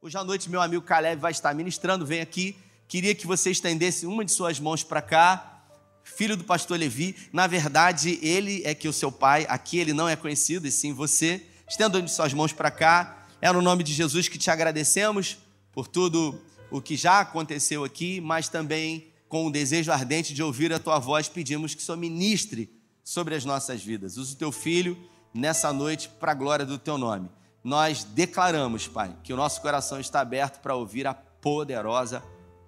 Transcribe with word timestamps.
Hoje 0.00 0.16
à 0.16 0.22
noite, 0.22 0.48
meu 0.48 0.62
amigo 0.62 0.84
Caleb 0.84 1.20
vai 1.20 1.32
estar 1.32 1.52
ministrando, 1.52 2.06
vem 2.06 2.20
aqui. 2.20 2.56
Queria 2.86 3.16
que 3.16 3.26
você 3.26 3.50
estendesse 3.50 4.06
uma 4.06 4.24
de 4.24 4.30
suas 4.30 4.60
mãos 4.60 4.84
para 4.84 5.02
cá. 5.02 5.64
Filho 6.04 6.36
do 6.36 6.44
pastor 6.44 6.78
Levi, 6.78 7.16
na 7.32 7.48
verdade, 7.48 8.16
ele 8.22 8.62
é 8.64 8.76
que 8.76 8.86
o 8.86 8.92
seu 8.92 9.10
pai, 9.10 9.44
aqui 9.48 9.76
ele 9.76 9.92
não 9.92 10.08
é 10.08 10.14
conhecido, 10.14 10.68
e 10.68 10.70
sim 10.70 10.92
você. 10.92 11.44
Estenda 11.68 12.00
de 12.00 12.12
suas 12.12 12.32
mãos 12.32 12.52
para 12.52 12.70
cá. 12.70 13.26
É 13.40 13.50
no 13.50 13.60
nome 13.60 13.82
de 13.82 13.92
Jesus 13.92 14.28
que 14.28 14.38
te 14.38 14.52
agradecemos 14.52 15.36
por 15.72 15.88
tudo 15.88 16.40
o 16.70 16.80
que 16.80 16.96
já 16.96 17.18
aconteceu 17.18 17.82
aqui, 17.82 18.20
mas 18.20 18.48
também 18.48 19.12
com 19.28 19.48
o 19.48 19.50
desejo 19.50 19.90
ardente 19.90 20.32
de 20.32 20.44
ouvir 20.44 20.72
a 20.72 20.78
tua 20.78 21.00
voz, 21.00 21.28
pedimos 21.28 21.74
que 21.74 21.82
o 21.82 21.84
Senhor 21.84 21.98
ministre 21.98 22.70
sobre 23.02 23.34
as 23.34 23.44
nossas 23.44 23.82
vidas. 23.82 24.16
Usa 24.16 24.32
o 24.32 24.38
teu 24.38 24.52
filho 24.52 24.96
nessa 25.34 25.72
noite 25.72 26.08
para 26.08 26.30
a 26.30 26.36
glória 26.36 26.64
do 26.64 26.78
teu 26.78 26.96
nome. 26.96 27.28
Nós 27.68 28.02
declaramos, 28.02 28.88
Pai, 28.88 29.14
que 29.22 29.30
o 29.30 29.36
nosso 29.36 29.60
coração 29.60 30.00
está 30.00 30.20
aberto 30.20 30.58
para 30.60 30.74
ouvir 30.74 31.06
a 31.06 31.12
poderosa 31.12 32.22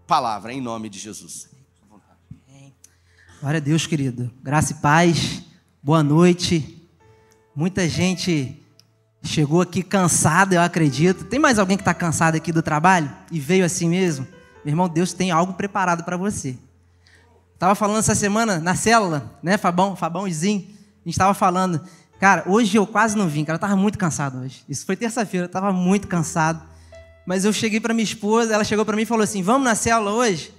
palavra, 0.07 0.53
em 0.53 0.61
nome 0.61 0.91
de 0.91 0.99
Jesus. 0.99 1.49
Glória 3.41 3.57
a 3.57 3.61
Deus, 3.61 3.87
querido. 3.87 4.31
Graça 4.43 4.73
e 4.73 4.75
paz. 4.75 5.43
Boa 5.83 6.03
noite. 6.03 6.87
Muita 7.57 7.89
gente 7.89 8.63
chegou 9.23 9.63
aqui 9.63 9.83
cansada, 9.83 10.57
eu 10.57 10.61
acredito. 10.61 11.25
Tem 11.25 11.41
mais 11.41 11.59
alguém 11.59 11.79
que 11.79 11.81
está 11.81 11.95
cansado 11.95 12.35
aqui 12.35 12.53
do 12.53 12.61
trabalho 12.61 13.11
e 13.33 13.41
veio 13.41 13.65
assim 13.65 13.89
mesmo? 13.89 14.27
Meu 14.63 14.73
irmão, 14.73 14.87
Deus 14.87 15.15
tem 15.15 15.31
algo 15.31 15.55
preparado 15.55 16.05
para 16.05 16.19
você. 16.19 16.59
Tava 17.59 17.75
falando 17.75 18.01
essa 18.01 18.15
semana 18.15 18.59
na 18.59 18.75
célula, 18.75 19.39
né, 19.43 19.57
Fabão, 19.57 19.97
Fabãozinho. 19.97 20.61
A 20.69 21.09
gente 21.09 21.15
estava 21.15 21.33
falando, 21.33 21.81
cara, 22.21 22.45
hoje 22.47 22.77
eu 22.77 22.87
quase 22.87 23.17
não 23.17 23.27
vim, 23.27 23.45
cara, 23.45 23.57
eu 23.57 23.61
tava 23.61 23.75
muito 23.75 23.99
cansado 23.99 24.41
hoje. 24.41 24.63
Isso 24.69 24.87
foi 24.87 24.95
terça-feira, 24.95 25.47
eu 25.47 25.51
tava 25.51 25.73
muito 25.73 26.07
cansado. 26.07 26.63
Mas 27.27 27.45
eu 27.45 27.53
cheguei 27.53 27.81
para 27.81 27.95
minha 27.95 28.05
esposa, 28.05 28.55
ela 28.55 28.65
chegou 28.65 28.85
para 28.85 28.95
mim 28.95 29.03
e 29.03 29.07
falou 29.07 29.25
assim: 29.25 29.43
"Vamos 29.43 29.65
na 29.65 29.75
célula 29.75 30.13
hoje?" 30.13 30.53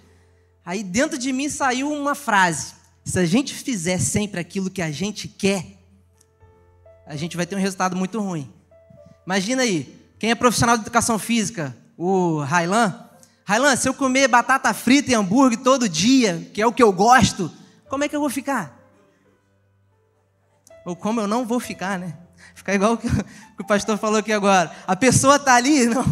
Aí 0.65 0.83
dentro 0.83 1.17
de 1.17 1.31
mim 1.31 1.47
saiu 1.49 1.91
uma 1.91 2.15
frase: 2.15 2.73
se 3.03 3.17
a 3.19 3.25
gente 3.25 3.53
fizer 3.53 3.99
sempre 3.99 4.39
aquilo 4.39 4.69
que 4.69 4.81
a 4.81 4.91
gente 4.91 5.27
quer, 5.27 5.65
a 7.05 7.15
gente 7.15 7.37
vai 7.37 7.45
ter 7.45 7.55
um 7.55 7.59
resultado 7.59 7.95
muito 7.95 8.19
ruim. 8.19 8.51
Imagina 9.25 9.63
aí, 9.63 9.97
quem 10.17 10.31
é 10.31 10.35
profissional 10.35 10.77
de 10.77 10.83
educação 10.83 11.19
física, 11.19 11.75
o 11.97 12.39
Railan, 12.39 12.93
Railan, 13.43 13.75
se 13.75 13.89
eu 13.89 13.93
comer 13.93 14.27
batata 14.27 14.73
frita 14.73 15.11
e 15.11 15.13
hambúrguer 15.13 15.59
todo 15.59 15.89
dia, 15.89 16.49
que 16.53 16.61
é 16.61 16.65
o 16.65 16.71
que 16.71 16.81
eu 16.81 16.93
gosto, 16.93 17.51
como 17.89 18.03
é 18.03 18.07
que 18.07 18.15
eu 18.15 18.19
vou 18.19 18.29
ficar? 18.29 18.80
Ou 20.85 20.95
como 20.95 21.21
eu 21.21 21.27
não 21.27 21.45
vou 21.45 21.59
ficar, 21.59 21.99
né? 21.99 22.17
Ficar 22.55 22.73
igual 22.73 22.93
o 22.93 22.97
que, 22.97 23.07
o 23.59 23.63
pastor 23.65 23.97
falou 23.97 24.19
aqui 24.19 24.31
agora. 24.31 24.71
A 24.87 24.95
pessoa 24.95 25.35
está 25.35 25.55
ali, 25.55 25.85
não. 25.87 26.05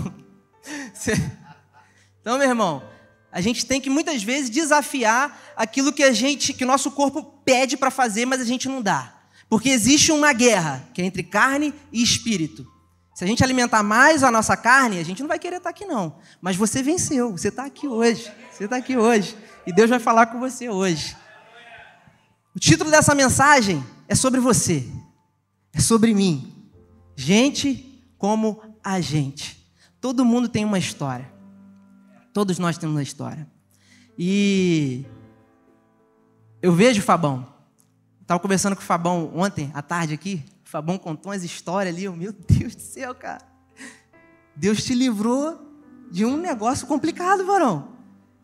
Então, 2.21 2.37
meu 2.37 2.47
irmão, 2.47 2.83
a 3.31 3.41
gente 3.41 3.65
tem 3.65 3.79
que 3.79 3.89
muitas 3.89 4.23
vezes 4.23 4.49
desafiar 4.49 5.53
aquilo 5.55 5.93
que 5.93 6.03
a 6.03 6.11
gente, 6.11 6.53
que 6.53 6.63
o 6.63 6.67
nosso 6.67 6.91
corpo 6.91 7.23
pede 7.45 7.77
para 7.77 7.91
fazer, 7.91 8.25
mas 8.25 8.41
a 8.41 8.45
gente 8.45 8.67
não 8.67 8.81
dá. 8.81 9.13
Porque 9.49 9.69
existe 9.69 10.11
uma 10.11 10.31
guerra 10.31 10.87
que 10.93 11.01
é 11.01 11.05
entre 11.05 11.23
carne 11.23 11.73
e 11.91 12.03
espírito. 12.03 12.67
Se 13.15 13.23
a 13.23 13.27
gente 13.27 13.43
alimentar 13.43 13.83
mais 13.83 14.23
a 14.23 14.31
nossa 14.31 14.55
carne, 14.55 14.99
a 14.99 15.03
gente 15.03 15.21
não 15.21 15.27
vai 15.27 15.37
querer 15.37 15.57
estar 15.57 15.71
aqui 15.71 15.85
não. 15.85 16.17
Mas 16.39 16.55
você 16.55 16.81
venceu, 16.81 17.31
você 17.31 17.49
está 17.49 17.65
aqui 17.65 17.87
hoje. 17.87 18.31
Você 18.51 18.63
está 18.63 18.77
aqui 18.77 18.95
hoje. 18.95 19.35
E 19.65 19.73
Deus 19.73 19.89
vai 19.89 19.99
falar 19.99 20.27
com 20.27 20.39
você 20.39 20.69
hoje. 20.69 21.17
O 22.55 22.59
título 22.59 22.89
dessa 22.89 23.13
mensagem 23.13 23.83
é 24.09 24.15
sobre 24.15 24.39
você. 24.39 24.85
É 25.71 25.79
sobre 25.79 26.15
mim. 26.15 26.52
Gente 27.15 28.03
como 28.17 28.59
a 28.83 28.99
gente. 28.99 29.71
Todo 30.02 30.25
mundo 30.25 30.49
tem 30.49 30.65
uma 30.65 30.79
história. 30.79 31.31
Todos 32.33 32.57
nós 32.57 32.77
temos 32.77 32.95
uma 32.95 33.03
história. 33.03 33.47
E 34.17 35.05
eu 36.61 36.73
vejo 36.73 37.02
o 37.02 37.03
Fabão. 37.03 37.47
Estava 38.21 38.39
conversando 38.39 38.75
com 38.75 38.81
o 38.81 38.86
Fabão 38.86 39.31
ontem, 39.36 39.71
à 39.75 39.81
tarde 39.81 40.15
aqui. 40.15 40.43
O 40.65 40.70
Fabão 40.70 40.97
contou 40.97 41.31
umas 41.31 41.43
histórias 41.43 41.95
ali, 41.95 42.05
eu, 42.05 42.15
meu 42.15 42.33
Deus 42.33 42.76
do 42.76 42.81
céu, 42.81 43.14
cara. 43.14 43.47
Deus 44.55 44.83
te 44.83 44.93
livrou 44.93 45.70
de 46.11 46.26
um 46.26 46.36
negócio 46.36 46.87
complicado, 46.87 47.45
varão. 47.45 47.99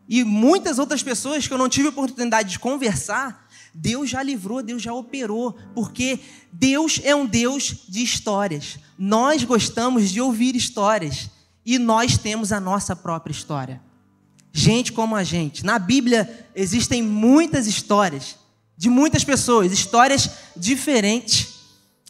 E 0.08 0.22
muitas 0.22 0.78
outras 0.78 1.02
pessoas 1.02 1.46
que 1.46 1.52
eu 1.52 1.58
não 1.58 1.68
tive 1.68 1.88
oportunidade 1.88 2.50
de 2.50 2.58
conversar, 2.58 3.45
Deus 3.78 4.08
já 4.08 4.22
livrou, 4.22 4.62
Deus 4.62 4.82
já 4.82 4.94
operou, 4.94 5.54
porque 5.74 6.18
Deus 6.50 6.98
é 7.04 7.14
um 7.14 7.26
Deus 7.26 7.84
de 7.86 8.02
histórias. 8.02 8.78
Nós 8.98 9.44
gostamos 9.44 10.10
de 10.10 10.20
ouvir 10.20 10.56
histórias 10.56 11.28
e 11.64 11.78
nós 11.78 12.16
temos 12.16 12.52
a 12.52 12.58
nossa 12.58 12.96
própria 12.96 13.32
história. 13.32 13.80
Gente 14.50 14.92
como 14.92 15.14
a 15.14 15.22
gente. 15.22 15.64
Na 15.64 15.78
Bíblia 15.78 16.48
existem 16.54 17.02
muitas 17.02 17.66
histórias 17.66 18.36
de 18.78 18.88
muitas 18.88 19.24
pessoas, 19.24 19.70
histórias 19.72 20.30
diferentes. 20.56 21.56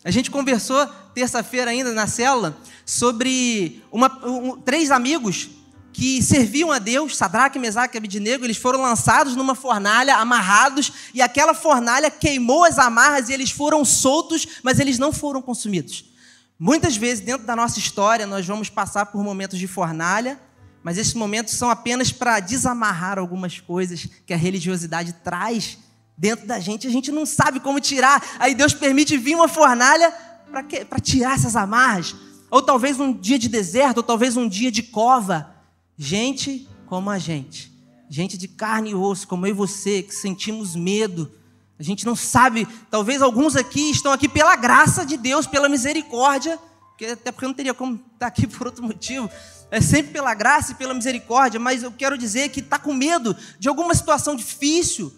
A 0.04 0.10
gente 0.12 0.30
conversou 0.30 0.86
terça-feira 1.14 1.72
ainda 1.72 1.92
na 1.92 2.06
célula 2.06 2.56
sobre 2.84 3.82
uma, 3.90 4.06
um, 4.24 4.56
três 4.60 4.92
amigos 4.92 5.48
que 5.96 6.22
serviam 6.22 6.70
a 6.70 6.78
Deus, 6.78 7.16
Sadraque, 7.16 7.58
Mesaque 7.58 7.96
e 7.96 7.98
Abidnego, 7.98 8.44
eles 8.44 8.58
foram 8.58 8.82
lançados 8.82 9.34
numa 9.34 9.54
fornalha, 9.54 10.16
amarrados, 10.16 10.92
e 11.14 11.22
aquela 11.22 11.54
fornalha 11.54 12.10
queimou 12.10 12.64
as 12.64 12.78
amarras 12.78 13.30
e 13.30 13.32
eles 13.32 13.50
foram 13.50 13.82
soltos, 13.82 14.46
mas 14.62 14.78
eles 14.78 14.98
não 14.98 15.10
foram 15.10 15.40
consumidos. 15.40 16.04
Muitas 16.58 16.98
vezes, 16.98 17.24
dentro 17.24 17.46
da 17.46 17.56
nossa 17.56 17.78
história, 17.78 18.26
nós 18.26 18.46
vamos 18.46 18.68
passar 18.68 19.06
por 19.06 19.24
momentos 19.24 19.58
de 19.58 19.66
fornalha, 19.66 20.38
mas 20.84 20.98
esses 20.98 21.14
momentos 21.14 21.54
são 21.54 21.70
apenas 21.70 22.12
para 22.12 22.40
desamarrar 22.40 23.18
algumas 23.18 23.58
coisas 23.58 24.06
que 24.26 24.34
a 24.34 24.36
religiosidade 24.36 25.14
traz 25.24 25.78
dentro 26.14 26.46
da 26.46 26.60
gente, 26.60 26.86
a 26.86 26.90
gente 26.90 27.10
não 27.10 27.24
sabe 27.24 27.58
como 27.58 27.80
tirar. 27.80 28.22
Aí 28.38 28.54
Deus 28.54 28.74
permite 28.74 29.16
vir 29.16 29.34
uma 29.34 29.48
fornalha 29.48 30.12
para 30.50 31.00
tirar 31.00 31.36
essas 31.36 31.56
amarras. 31.56 32.14
Ou 32.50 32.60
talvez 32.60 33.00
um 33.00 33.14
dia 33.14 33.38
de 33.38 33.48
deserto, 33.48 33.96
ou 33.98 34.02
talvez 34.02 34.36
um 34.36 34.46
dia 34.46 34.70
de 34.70 34.82
cova. 34.82 35.55
Gente 35.98 36.68
como 36.86 37.10
a 37.10 37.18
gente, 37.18 37.72
gente 38.08 38.36
de 38.36 38.46
carne 38.46 38.90
e 38.90 38.94
osso, 38.94 39.26
como 39.26 39.46
eu 39.46 39.50
e 39.50 39.54
você, 39.54 40.02
que 40.02 40.14
sentimos 40.14 40.76
medo. 40.76 41.32
A 41.78 41.82
gente 41.82 42.06
não 42.06 42.14
sabe, 42.14 42.66
talvez 42.90 43.20
alguns 43.20 43.56
aqui 43.56 43.90
estão 43.90 44.12
aqui 44.12 44.28
pela 44.28 44.56
graça 44.56 45.04
de 45.04 45.16
Deus, 45.16 45.46
pela 45.46 45.68
misericórdia, 45.68 46.58
porque, 46.90 47.06
até 47.06 47.30
porque 47.30 47.44
eu 47.44 47.48
não 47.48 47.56
teria 47.56 47.74
como 47.74 48.00
estar 48.14 48.26
aqui 48.26 48.46
por 48.48 48.66
outro 48.66 48.82
motivo. 48.82 49.28
É 49.70 49.80
sempre 49.80 50.12
pela 50.12 50.32
graça 50.32 50.72
e 50.72 50.74
pela 50.76 50.94
misericórdia, 50.94 51.58
mas 51.58 51.82
eu 51.82 51.90
quero 51.90 52.16
dizer 52.16 52.50
que 52.50 52.60
está 52.60 52.78
com 52.78 52.94
medo 52.94 53.36
de 53.58 53.68
alguma 53.68 53.94
situação 53.94 54.36
difícil, 54.36 55.12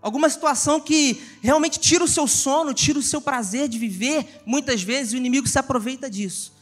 alguma 0.00 0.28
situação 0.28 0.80
que 0.80 1.20
realmente 1.42 1.80
tira 1.80 2.04
o 2.04 2.08
seu 2.08 2.28
sono, 2.28 2.72
tira 2.72 2.98
o 2.98 3.02
seu 3.02 3.20
prazer 3.20 3.68
de 3.68 3.78
viver, 3.78 4.42
muitas 4.46 4.82
vezes 4.82 5.12
o 5.12 5.16
inimigo 5.16 5.48
se 5.48 5.58
aproveita 5.58 6.08
disso. 6.08 6.53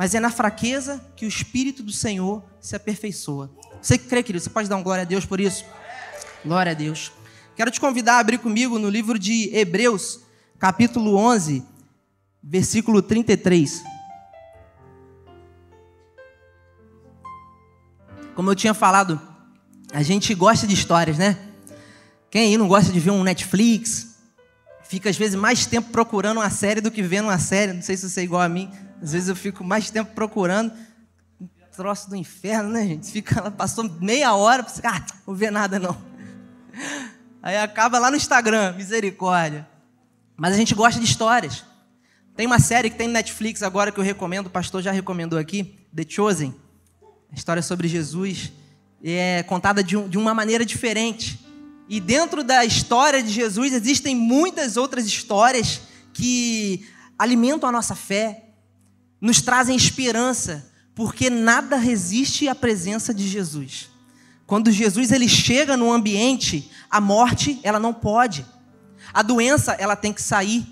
Mas 0.00 0.14
é 0.14 0.18
na 0.18 0.30
fraqueza 0.30 0.98
que 1.14 1.26
o 1.26 1.28
Espírito 1.28 1.82
do 1.82 1.92
Senhor 1.92 2.42
se 2.58 2.74
aperfeiçoa. 2.74 3.50
Você 3.82 3.98
que 3.98 4.08
crê, 4.08 4.22
querido, 4.22 4.42
você 4.42 4.48
pode 4.48 4.66
dar 4.66 4.76
um 4.76 4.82
glória 4.82 5.02
a 5.02 5.04
Deus 5.04 5.26
por 5.26 5.38
isso? 5.38 5.62
Glória 6.42 6.72
a 6.72 6.74
Deus. 6.74 7.12
Quero 7.54 7.70
te 7.70 7.78
convidar 7.78 8.14
a 8.14 8.18
abrir 8.20 8.38
comigo 8.38 8.78
no 8.78 8.88
livro 8.88 9.18
de 9.18 9.54
Hebreus, 9.54 10.20
capítulo 10.58 11.16
11, 11.16 11.62
versículo 12.42 13.02
33. 13.02 13.84
Como 18.34 18.50
eu 18.50 18.54
tinha 18.54 18.72
falado, 18.72 19.20
a 19.92 20.02
gente 20.02 20.34
gosta 20.34 20.66
de 20.66 20.72
histórias, 20.72 21.18
né? 21.18 21.38
Quem 22.30 22.44
aí 22.44 22.56
não 22.56 22.68
gosta 22.68 22.90
de 22.90 22.98
ver 22.98 23.10
um 23.10 23.22
Netflix? 23.22 24.09
Fica 24.90 25.08
às 25.08 25.16
vezes 25.16 25.36
mais 25.36 25.66
tempo 25.66 25.90
procurando 25.90 26.38
uma 26.38 26.50
série 26.50 26.80
do 26.80 26.90
que 26.90 27.00
vendo 27.00 27.26
uma 27.26 27.38
série. 27.38 27.72
Não 27.72 27.80
sei 27.80 27.96
se 27.96 28.10
você 28.10 28.22
é 28.22 28.24
igual 28.24 28.42
a 28.42 28.48
mim. 28.48 28.68
Às 29.00 29.12
vezes 29.12 29.28
eu 29.28 29.36
fico 29.36 29.62
mais 29.62 29.88
tempo 29.88 30.12
procurando. 30.16 30.72
Um 31.40 31.48
troço 31.76 32.10
do 32.10 32.16
inferno, 32.16 32.70
né, 32.70 32.84
gente? 32.84 33.08
Fica 33.08 33.40
lá, 33.40 33.52
passou 33.52 33.84
meia 34.00 34.34
hora, 34.34 34.64
você, 34.64 34.84
ah, 34.84 34.98
não 34.98 35.06
vou 35.26 35.34
ver 35.36 35.52
nada 35.52 35.78
não. 35.78 35.96
Aí 37.40 37.56
acaba 37.56 38.00
lá 38.00 38.10
no 38.10 38.16
Instagram, 38.16 38.72
misericórdia. 38.72 39.64
Mas 40.36 40.54
a 40.54 40.56
gente 40.56 40.74
gosta 40.74 40.98
de 40.98 41.06
histórias. 41.06 41.64
Tem 42.34 42.44
uma 42.44 42.58
série 42.58 42.90
que 42.90 42.96
tem 42.96 43.06
no 43.06 43.12
Netflix 43.12 43.62
agora 43.62 43.92
que 43.92 44.00
eu 44.00 44.02
recomendo, 44.02 44.48
o 44.48 44.50
pastor 44.50 44.82
já 44.82 44.90
recomendou 44.90 45.38
aqui, 45.38 45.78
The 45.94 46.04
Chosen. 46.08 46.52
A 47.30 47.36
história 47.36 47.62
sobre 47.62 47.86
Jesus. 47.86 48.52
É 49.04 49.44
contada 49.44 49.84
de, 49.84 49.96
um, 49.96 50.08
de 50.08 50.18
uma 50.18 50.34
maneira 50.34 50.64
diferente. 50.64 51.38
E 51.90 51.98
dentro 51.98 52.44
da 52.44 52.64
história 52.64 53.20
de 53.20 53.30
Jesus 53.30 53.72
existem 53.72 54.14
muitas 54.14 54.76
outras 54.76 55.04
histórias 55.06 55.80
que 56.14 56.86
alimentam 57.18 57.68
a 57.68 57.72
nossa 57.72 57.96
fé, 57.96 58.44
nos 59.20 59.42
trazem 59.42 59.74
esperança, 59.74 60.70
porque 60.94 61.28
nada 61.28 61.76
resiste 61.76 62.46
à 62.46 62.54
presença 62.54 63.12
de 63.12 63.26
Jesus. 63.26 63.90
Quando 64.46 64.70
Jesus 64.70 65.10
ele 65.10 65.28
chega 65.28 65.76
no 65.76 65.92
ambiente, 65.92 66.70
a 66.88 67.00
morte 67.00 67.58
ela 67.64 67.80
não 67.80 67.92
pode. 67.92 68.46
A 69.12 69.20
doença 69.20 69.72
ela 69.72 69.96
tem 69.96 70.12
que 70.12 70.22
sair. 70.22 70.64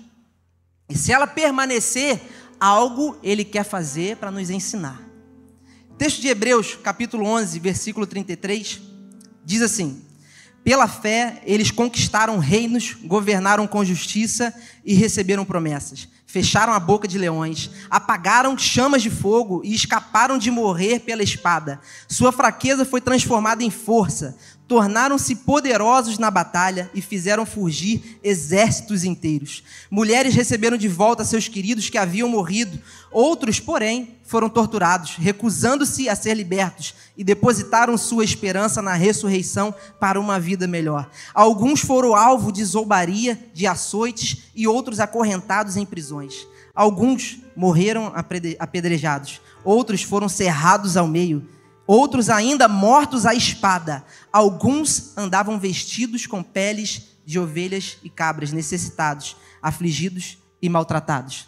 E 0.87 0.97
se 0.97 1.11
ela 1.11 1.27
permanecer, 1.27 2.21
algo 2.57 3.19
ele 3.21 3.43
quer 3.43 3.65
fazer 3.65 4.15
para 4.15 4.31
nos 4.31 4.49
ensinar. 4.49 5.01
texto 5.97 6.21
de 6.21 6.29
Hebreus, 6.29 6.77
capítulo 6.81 7.25
11, 7.25 7.59
versículo 7.59 8.07
33, 8.07 8.79
diz 9.43 9.61
assim: 9.61 10.08
Pela 10.63 10.87
fé, 10.87 11.41
eles 11.45 11.71
conquistaram 11.71 12.37
reinos, 12.37 12.95
governaram 13.03 13.65
com 13.67 13.83
justiça 13.83 14.53
e 14.85 14.93
receberam 14.93 15.45
promessas 15.45 16.07
fecharam 16.29 16.73
a 16.73 16.79
boca 16.79 17.07
de 17.07 17.17
leões, 17.17 17.71
apagaram 17.89 18.55
chamas 18.55 19.01
de 19.01 19.09
fogo 19.09 19.63
e 19.65 19.73
escaparam 19.73 20.37
de 20.37 20.51
morrer 20.51 20.99
pela 20.99 21.23
espada. 21.23 21.81
Sua 22.07 22.31
fraqueza 22.31 22.85
foi 22.85 23.01
transformada 23.01 23.63
em 23.63 23.71
força, 23.71 24.37
tornaram-se 24.69 25.35
poderosos 25.35 26.19
na 26.19 26.29
batalha 26.29 26.91
e 26.93 27.01
fizeram 27.01 27.43
fugir 27.43 28.19
exércitos 28.23 29.03
inteiros. 29.03 29.63
Mulheres 29.89 30.35
receberam 30.35 30.77
de 30.77 30.87
volta 30.87 31.25
seus 31.25 31.47
queridos 31.47 31.89
que 31.89 31.97
haviam 31.97 32.29
morrido, 32.29 32.79
outros, 33.11 33.59
porém, 33.59 34.15
foram 34.23 34.47
torturados, 34.47 35.15
recusando-se 35.15 36.07
a 36.07 36.15
ser 36.15 36.35
libertos 36.35 36.93
e 37.17 37.23
depositaram 37.23 37.97
sua 37.97 38.23
esperança 38.23 38.79
na 38.79 38.93
ressurreição 38.93 39.73
para 39.99 40.19
uma 40.19 40.39
vida 40.39 40.67
melhor. 40.67 41.09
Alguns 41.33 41.81
foram 41.81 42.15
alvo 42.15 42.51
de 42.51 42.63
zombaria, 42.63 43.39
de 43.51 43.65
açoites 43.65 44.51
e 44.53 44.67
outros 44.67 44.99
acorrentados 44.99 45.77
em 45.77 45.85
prisões. 45.85 46.47
Alguns 46.75 47.39
morreram 47.55 48.13
apedrejados, 48.59 49.41
outros 49.63 50.03
foram 50.03 50.29
cerrados 50.29 50.95
ao 50.95 51.07
meio 51.07 51.43
outros 51.89 52.29
ainda 52.29 52.67
mortos 52.67 53.25
à 53.25 53.33
espada. 53.33 54.05
Alguns 54.31 55.17
andavam 55.17 55.57
vestidos 55.57 56.27
com 56.27 56.43
peles 56.43 57.01
de 57.25 57.39
ovelhas 57.39 57.97
e 58.03 58.09
cabras, 58.11 58.51
necessitados, 58.51 59.35
afligidos 59.59 60.37
e 60.61 60.69
maltratados. 60.69 61.47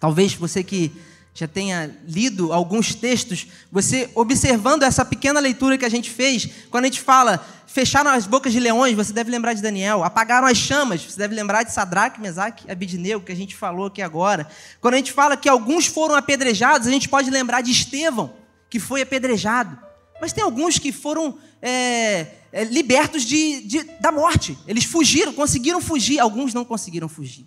Talvez 0.00 0.34
você 0.34 0.64
que 0.64 0.90
já 1.32 1.46
tenha 1.46 1.96
lido 2.04 2.52
alguns 2.52 2.96
textos, 2.96 3.46
você 3.70 4.10
observando 4.16 4.82
essa 4.82 5.04
pequena 5.04 5.38
leitura 5.38 5.78
que 5.78 5.84
a 5.84 5.88
gente 5.88 6.10
fez, 6.10 6.48
quando 6.68 6.86
a 6.86 6.88
gente 6.88 7.00
fala 7.00 7.44
fecharam 7.64 8.10
as 8.10 8.26
bocas 8.26 8.52
de 8.52 8.58
leões, 8.58 8.94
você 8.96 9.12
deve 9.12 9.30
lembrar 9.30 9.52
de 9.52 9.62
Daniel, 9.62 10.02
apagaram 10.02 10.48
as 10.48 10.58
chamas, 10.58 11.02
você 11.02 11.18
deve 11.18 11.34
lembrar 11.34 11.62
de 11.62 11.72
Sadraque, 11.72 12.20
Mesaque 12.20 12.68
Abidnego, 12.68 13.24
que 13.24 13.32
a 13.32 13.36
gente 13.36 13.54
falou 13.54 13.86
aqui 13.86 14.02
agora. 14.02 14.48
Quando 14.80 14.94
a 14.94 14.96
gente 14.96 15.12
fala 15.12 15.36
que 15.36 15.48
alguns 15.48 15.86
foram 15.86 16.16
apedrejados, 16.16 16.88
a 16.88 16.90
gente 16.90 17.08
pode 17.08 17.30
lembrar 17.30 17.60
de 17.60 17.70
Estevão, 17.70 18.32
que 18.74 18.80
foi 18.80 19.02
apedrejado. 19.02 19.78
Mas 20.20 20.32
tem 20.32 20.42
alguns 20.42 20.80
que 20.80 20.90
foram 20.90 21.38
é, 21.62 22.26
é, 22.50 22.64
libertos 22.64 23.22
de, 23.22 23.60
de, 23.60 23.84
da 24.00 24.10
morte. 24.10 24.58
Eles 24.66 24.82
fugiram, 24.82 25.32
conseguiram 25.32 25.80
fugir. 25.80 26.18
Alguns 26.18 26.52
não 26.52 26.64
conseguiram 26.64 27.08
fugir. 27.08 27.46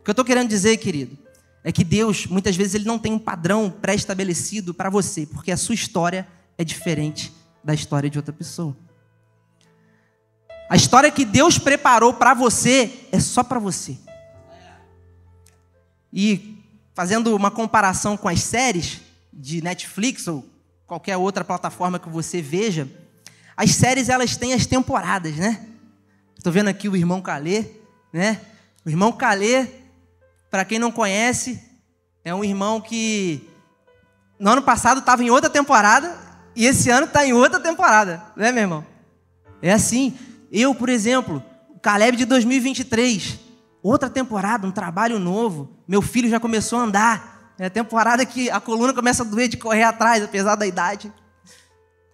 O 0.00 0.02
que 0.02 0.08
eu 0.08 0.12
estou 0.12 0.24
querendo 0.24 0.48
dizer, 0.48 0.78
querido, 0.78 1.18
é 1.62 1.70
que 1.70 1.84
Deus, 1.84 2.24
muitas 2.24 2.56
vezes, 2.56 2.74
ele 2.74 2.86
não 2.86 2.98
tem 2.98 3.12
um 3.12 3.18
padrão 3.18 3.70
pré-estabelecido 3.70 4.72
para 4.72 4.88
você, 4.88 5.26
porque 5.26 5.52
a 5.52 5.56
sua 5.58 5.74
história 5.74 6.26
é 6.56 6.64
diferente 6.64 7.30
da 7.62 7.74
história 7.74 8.08
de 8.08 8.16
outra 8.16 8.32
pessoa. 8.32 8.74
A 10.66 10.76
história 10.76 11.10
que 11.10 11.26
Deus 11.26 11.58
preparou 11.58 12.14
para 12.14 12.32
você 12.32 13.06
é 13.12 13.20
só 13.20 13.44
para 13.44 13.58
você. 13.58 13.98
E 16.10 16.56
fazendo 16.94 17.36
uma 17.36 17.50
comparação 17.50 18.16
com 18.16 18.30
as 18.30 18.40
séries, 18.40 19.11
de 19.32 19.62
Netflix 19.62 20.28
ou 20.28 20.44
qualquer 20.86 21.16
outra 21.16 21.44
plataforma 21.44 21.98
que 21.98 22.08
você 22.08 22.42
veja, 22.42 22.88
as 23.56 23.70
séries 23.74 24.08
elas 24.08 24.36
têm 24.36 24.52
as 24.52 24.66
temporadas, 24.66 25.36
né? 25.36 25.66
Estou 26.36 26.52
vendo 26.52 26.68
aqui 26.68 26.88
o 26.88 26.96
irmão 26.96 27.22
Calê, 27.22 27.66
né? 28.12 28.40
O 28.84 28.90
irmão 28.90 29.12
Calê, 29.12 29.68
para 30.50 30.64
quem 30.64 30.78
não 30.78 30.90
conhece, 30.90 31.62
é 32.24 32.34
um 32.34 32.44
irmão 32.44 32.80
que 32.80 33.48
no 34.38 34.50
ano 34.50 34.62
passado 34.62 34.98
estava 34.98 35.22
em 35.22 35.30
outra 35.30 35.48
temporada 35.48 36.18
e 36.54 36.66
esse 36.66 36.90
ano 36.90 37.06
está 37.06 37.24
em 37.24 37.32
outra 37.32 37.60
temporada, 37.60 38.22
né, 38.36 38.52
meu 38.52 38.62
irmão? 38.62 38.86
É 39.62 39.72
assim. 39.72 40.18
Eu, 40.50 40.74
por 40.74 40.88
exemplo, 40.88 41.42
Caleb 41.80 42.16
de 42.16 42.24
2023, 42.24 43.38
outra 43.82 44.10
temporada, 44.10 44.66
um 44.66 44.72
trabalho 44.72 45.18
novo. 45.18 45.70
Meu 45.88 46.02
filho 46.02 46.28
já 46.28 46.38
começou 46.38 46.78
a 46.78 46.82
andar. 46.82 47.31
É 47.58 47.66
a 47.66 47.70
temporada 47.70 48.24
que 48.24 48.50
a 48.50 48.60
coluna 48.60 48.92
começa 48.92 49.22
a 49.22 49.26
doer 49.26 49.48
de 49.48 49.56
correr 49.56 49.82
atrás, 49.82 50.22
apesar 50.22 50.56
da 50.56 50.66
idade. 50.66 51.12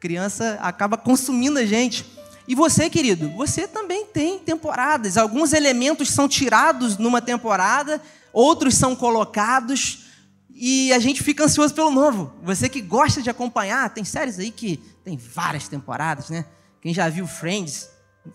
Criança 0.00 0.58
acaba 0.60 0.96
consumindo 0.96 1.58
a 1.58 1.66
gente. 1.66 2.04
E 2.46 2.54
você, 2.54 2.88
querido, 2.88 3.30
você 3.30 3.68
também 3.68 4.06
tem 4.06 4.38
temporadas. 4.38 5.16
Alguns 5.16 5.52
elementos 5.52 6.10
são 6.10 6.28
tirados 6.28 6.96
numa 6.96 7.20
temporada, 7.20 8.00
outros 8.32 8.74
são 8.74 8.96
colocados 8.96 10.06
e 10.50 10.92
a 10.92 10.98
gente 10.98 11.22
fica 11.22 11.44
ansioso 11.44 11.74
pelo 11.74 11.90
novo. 11.90 12.32
Você 12.42 12.68
que 12.68 12.80
gosta 12.80 13.22
de 13.22 13.30
acompanhar, 13.30 13.90
tem 13.90 14.02
séries 14.02 14.38
aí 14.38 14.50
que 14.50 14.78
tem 15.04 15.16
várias 15.16 15.68
temporadas, 15.68 16.30
né? 16.30 16.44
Quem 16.80 16.92
já 16.94 17.08
viu 17.08 17.26
Friends? 17.26 17.88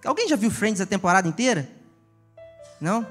Alguém 0.06 0.28
já 0.28 0.36
viu 0.36 0.52
Friends 0.52 0.80
a 0.80 0.86
temporada 0.86 1.28
inteira? 1.28 1.70
Não? 2.80 3.06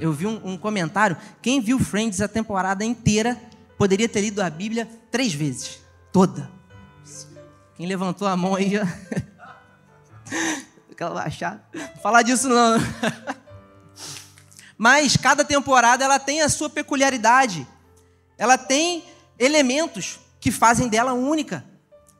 Eu 0.00 0.12
vi 0.12 0.26
um, 0.26 0.40
um 0.44 0.56
comentário. 0.56 1.16
Quem 1.42 1.60
viu 1.60 1.78
Friends 1.78 2.20
a 2.20 2.28
temporada 2.28 2.84
inteira 2.84 3.40
poderia 3.76 4.08
ter 4.08 4.22
lido 4.22 4.40
a 4.40 4.48
Bíblia 4.48 4.88
três 5.10 5.32
vezes. 5.32 5.80
Toda. 6.12 6.50
Quem 7.76 7.86
levantou 7.86 8.26
a 8.26 8.36
mão 8.36 8.54
aí 8.54 8.70
já. 8.70 8.82
Aquela 10.90 11.14
baixada. 11.14 11.62
Não 11.72 12.02
falar 12.02 12.22
disso 12.22 12.48
não. 12.48 12.78
Mas 14.76 15.16
cada 15.16 15.44
temporada 15.44 16.04
ela 16.04 16.18
tem 16.18 16.40
a 16.40 16.48
sua 16.48 16.70
peculiaridade. 16.70 17.66
Ela 18.38 18.56
tem 18.56 19.04
elementos 19.38 20.18
que 20.40 20.50
fazem 20.50 20.88
dela 20.88 21.12
única. 21.12 21.64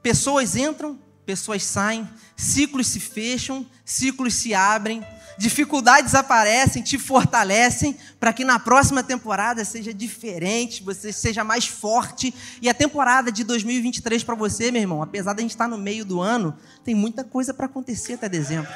Pessoas 0.02 0.56
entram, 0.56 0.98
pessoas 1.24 1.62
saem, 1.62 2.08
ciclos 2.36 2.86
se 2.86 3.00
fecham, 3.00 3.66
ciclos 3.84 4.34
se 4.34 4.54
abrem, 4.54 5.04
dificuldades 5.40 6.14
aparecem, 6.14 6.82
te 6.82 6.98
fortalecem 6.98 7.96
para 8.20 8.30
que 8.30 8.44
na 8.44 8.58
próxima 8.58 9.02
temporada 9.02 9.64
seja 9.64 9.92
diferente, 9.92 10.82
você 10.82 11.14
seja 11.14 11.42
mais 11.42 11.66
forte. 11.66 12.34
E 12.60 12.68
a 12.68 12.74
temporada 12.74 13.32
de 13.32 13.42
2023 13.42 14.22
para 14.22 14.34
você, 14.34 14.70
meu 14.70 14.82
irmão, 14.82 15.02
apesar 15.02 15.32
de 15.32 15.40
a 15.40 15.42
gente 15.42 15.52
estar 15.52 15.66
no 15.66 15.78
meio 15.78 16.04
do 16.04 16.20
ano, 16.20 16.54
tem 16.84 16.94
muita 16.94 17.24
coisa 17.24 17.54
para 17.54 17.64
acontecer 17.64 18.12
até 18.12 18.28
dezembro. 18.28 18.70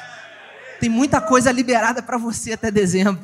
Tem 0.79 0.89
muita 0.89 1.21
coisa 1.21 1.51
liberada 1.51 2.01
para 2.01 2.17
você 2.17 2.53
até 2.53 2.71
dezembro. 2.71 3.23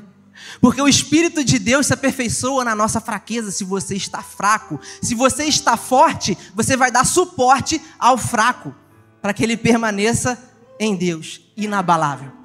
Porque 0.61 0.79
o 0.79 0.87
Espírito 0.87 1.43
de 1.43 1.57
Deus 1.57 1.87
se 1.87 1.93
aperfeiçoa 1.95 2.63
na 2.63 2.75
nossa 2.75 3.01
fraqueza 3.01 3.49
se 3.49 3.63
você 3.63 3.95
está 3.95 4.21
fraco. 4.21 4.79
Se 5.01 5.15
você 5.15 5.45
está 5.45 5.75
forte, 5.75 6.37
você 6.53 6.77
vai 6.77 6.91
dar 6.91 7.07
suporte 7.07 7.81
ao 7.97 8.19
fraco, 8.19 8.75
para 9.19 9.33
que 9.33 9.43
ele 9.43 9.57
permaneça 9.57 10.37
em 10.79 10.95
Deus, 10.95 11.41
inabalável. 11.57 12.40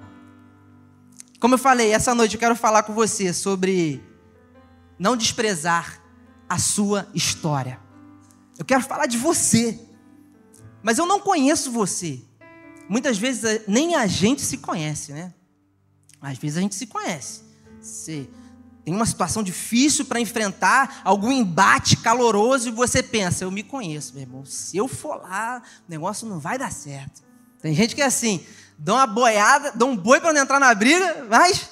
Como 1.40 1.55
eu 1.55 1.59
falei, 1.59 1.93
essa 1.93 2.14
noite 2.14 2.35
eu 2.35 2.40
quero 2.40 2.57
falar 2.57 2.83
com 2.83 2.95
você 2.95 3.33
sobre 3.33 4.02
não 4.99 5.16
desprezar 5.16 6.02
a 6.49 6.59
sua 6.59 7.09
história. 7.14 7.78
Eu 8.59 8.64
quero 8.64 8.83
falar 8.83 9.07
de 9.07 9.19
você, 9.19 9.78
mas 10.83 10.99
eu 10.99 11.07
não 11.07 11.21
conheço 11.21 11.71
você. 11.71 12.23
Muitas 12.88 13.19
vezes 13.19 13.45
eh, 13.45 13.64
nem 13.69 13.95
a 13.95 14.07
gente 14.07 14.40
se 14.40 14.59
conhece, 14.59 15.12
né? 15.12 15.35
Às 16.21 16.38
vezes 16.38 16.57
a 16.57 16.61
gente 16.61 16.75
se 16.75 16.87
conhece. 16.87 17.43
Você 17.81 18.28
tem 18.85 18.95
uma 18.95 19.05
situação 19.05 19.43
difícil 19.43 20.05
para 20.05 20.21
enfrentar, 20.21 21.02
algum 21.05 21.33
embate 21.33 21.97
caloroso 21.97 22.69
e 22.69 22.73
você 22.73 23.02
pensa: 23.02 23.45
eu 23.45 23.50
me 23.50 23.62
conheço, 23.62 24.14
meu 24.14 24.23
irmão. 24.23 24.45
Se 24.47 24.76
eu 24.76 24.88
for 24.88 25.16
lá, 25.16 25.61
o 25.87 25.90
negócio 25.90 26.26
não 26.26 26.38
vai 26.38 26.57
dar 26.57 26.73
certo. 26.73 27.23
Tem 27.61 27.75
gente 27.75 27.95
que 27.95 28.00
é 28.00 28.07
assim: 28.07 28.47
dou 28.78 28.97
uma 28.97 29.06
boiada, 29.06 29.73
dou 29.73 29.88
um 29.90 29.97
boi 29.97 30.21
para 30.21 30.33
não 30.33 30.42
entrar 30.42 30.61
na 30.61 30.75
briga, 30.75 31.26
mas 31.28 31.71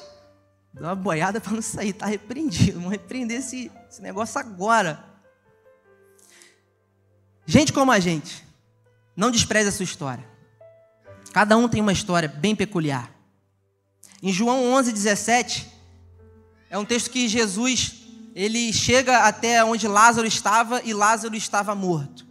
dou 0.73 0.85
uma 0.85 0.95
boiada 0.95 1.41
para 1.41 1.53
não 1.53 1.63
sair, 1.63 1.91
está 1.91 2.07
repreendido. 2.07 2.75
Vamos 2.75 2.91
repreender 2.91 3.39
esse, 3.39 3.71
esse 3.91 4.03
negócio 4.03 4.39
agora. 4.41 5.05
Gente 7.47 7.73
como 7.73 7.93
a 7.93 8.01
gente, 8.01 8.45
não 9.17 9.31
despreze 9.31 9.69
a 9.69 9.73
sua 9.73 9.85
história. 9.85 10.25
Cada 11.33 11.57
um 11.57 11.69
tem 11.69 11.81
uma 11.81 11.93
história 11.93 12.29
bem 12.29 12.55
peculiar. 12.55 13.11
Em 14.23 14.33
João 14.33 14.73
11, 14.73 14.93
17, 14.93 15.71
é 16.71 16.79
um 16.79 16.85
texto 16.85 17.11
que 17.11 17.29
Jesus 17.29 18.03
ele 18.35 18.73
chega 18.73 19.19
até 19.19 19.65
onde 19.65 19.87
Lázaro 19.87 20.27
estava 20.27 20.83
e 20.83 20.93
Lázaro 20.93 21.37
estava 21.37 21.75
morto. 21.75 22.27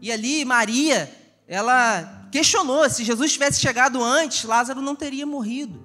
E 0.00 0.10
ali 0.10 0.44
Maria, 0.44 1.14
ela 1.50 2.28
questionou: 2.30 2.88
se 2.88 3.04
Jesus 3.04 3.32
tivesse 3.32 3.60
chegado 3.60 4.02
antes, 4.02 4.44
Lázaro 4.44 4.80
não 4.80 4.94
teria 4.94 5.26
morrido. 5.26 5.84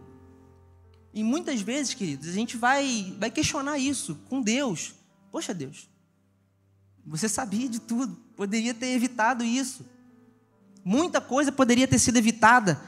E 1.12 1.24
muitas 1.24 1.60
vezes, 1.60 1.96
queridos, 1.96 2.30
a 2.30 2.34
gente 2.34 2.56
vai, 2.56 3.16
vai 3.18 3.32
questionar 3.32 3.80
isso 3.80 4.16
com 4.30 4.42
Deus. 4.42 4.94
Poxa, 5.32 5.56
Deus, 5.56 5.90
você 7.04 7.28
sabia 7.28 7.68
de 7.68 7.80
tudo, 7.80 8.16
poderia 8.36 8.76
ter 8.76 8.88
evitado 8.88 9.44
isso. 9.44 9.84
Muita 10.84 11.20
coisa 11.20 11.52
poderia 11.52 11.88
ter 11.88 11.98
sido 11.98 12.18
evitada, 12.18 12.80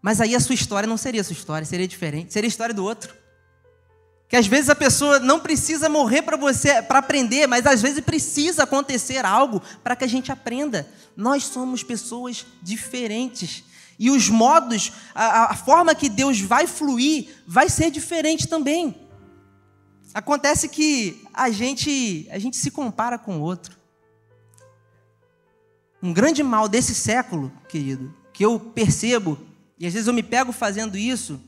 mas 0.00 0.20
aí 0.20 0.36
a 0.36 0.40
sua 0.40 0.54
história 0.54 0.86
não 0.86 0.96
seria 0.96 1.22
a 1.22 1.24
sua 1.24 1.34
história, 1.34 1.66
seria 1.66 1.88
diferente, 1.88 2.32
seria 2.32 2.46
a 2.46 2.48
história 2.48 2.74
do 2.74 2.84
outro. 2.84 3.12
Que 4.30 4.36
às 4.36 4.46
vezes 4.46 4.70
a 4.70 4.76
pessoa 4.76 5.18
não 5.18 5.40
precisa 5.40 5.88
morrer 5.88 6.22
para 6.22 6.36
você 6.36 6.80
para 6.80 7.00
aprender, 7.00 7.48
mas 7.48 7.66
às 7.66 7.82
vezes 7.82 7.98
precisa 7.98 8.62
acontecer 8.62 9.26
algo 9.26 9.60
para 9.82 9.96
que 9.96 10.04
a 10.04 10.06
gente 10.06 10.30
aprenda. 10.30 10.88
Nós 11.16 11.42
somos 11.46 11.82
pessoas 11.82 12.46
diferentes. 12.62 13.64
E 13.98 14.08
os 14.08 14.28
modos, 14.28 14.92
a, 15.12 15.50
a 15.50 15.56
forma 15.56 15.96
que 15.96 16.08
Deus 16.08 16.40
vai 16.40 16.68
fluir, 16.68 17.28
vai 17.44 17.68
ser 17.68 17.90
diferente 17.90 18.46
também. 18.46 18.96
Acontece 20.14 20.68
que 20.68 21.24
a 21.34 21.50
gente, 21.50 22.28
a 22.30 22.38
gente 22.38 22.56
se 22.56 22.70
compara 22.70 23.18
com 23.18 23.38
o 23.38 23.42
outro. 23.42 23.76
Um 26.00 26.12
grande 26.12 26.44
mal 26.44 26.68
desse 26.68 26.94
século, 26.94 27.52
querido, 27.68 28.14
que 28.32 28.44
eu 28.44 28.60
percebo, 28.60 29.36
e 29.76 29.88
às 29.88 29.92
vezes 29.92 30.06
eu 30.06 30.14
me 30.14 30.22
pego 30.22 30.52
fazendo 30.52 30.96
isso, 30.96 31.40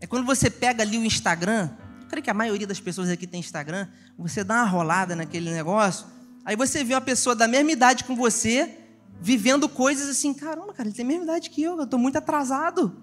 é 0.00 0.06
quando 0.06 0.26
você 0.26 0.50
pega 0.50 0.82
ali 0.82 0.98
o 0.98 1.04
Instagram, 1.04 1.70
creio 2.08 2.22
que 2.22 2.30
a 2.30 2.34
maioria 2.34 2.66
das 2.66 2.80
pessoas 2.80 3.08
aqui 3.10 3.26
tem 3.26 3.40
Instagram, 3.40 3.86
você 4.16 4.42
dá 4.42 4.56
uma 4.56 4.64
rolada 4.64 5.14
naquele 5.14 5.50
negócio, 5.50 6.06
aí 6.44 6.56
você 6.56 6.82
vê 6.82 6.94
uma 6.94 7.00
pessoa 7.00 7.36
da 7.36 7.46
mesma 7.46 7.70
idade 7.70 8.04
com 8.04 8.16
você, 8.16 8.76
vivendo 9.20 9.68
coisas 9.68 10.08
assim, 10.08 10.34
caramba, 10.34 10.72
cara, 10.72 10.88
ele 10.88 10.96
tem 10.96 11.04
a 11.04 11.08
mesma 11.08 11.24
idade 11.24 11.50
que 11.50 11.62
eu, 11.62 11.76
eu 11.76 11.84
estou 11.84 11.98
muito 11.98 12.16
atrasado, 12.16 12.96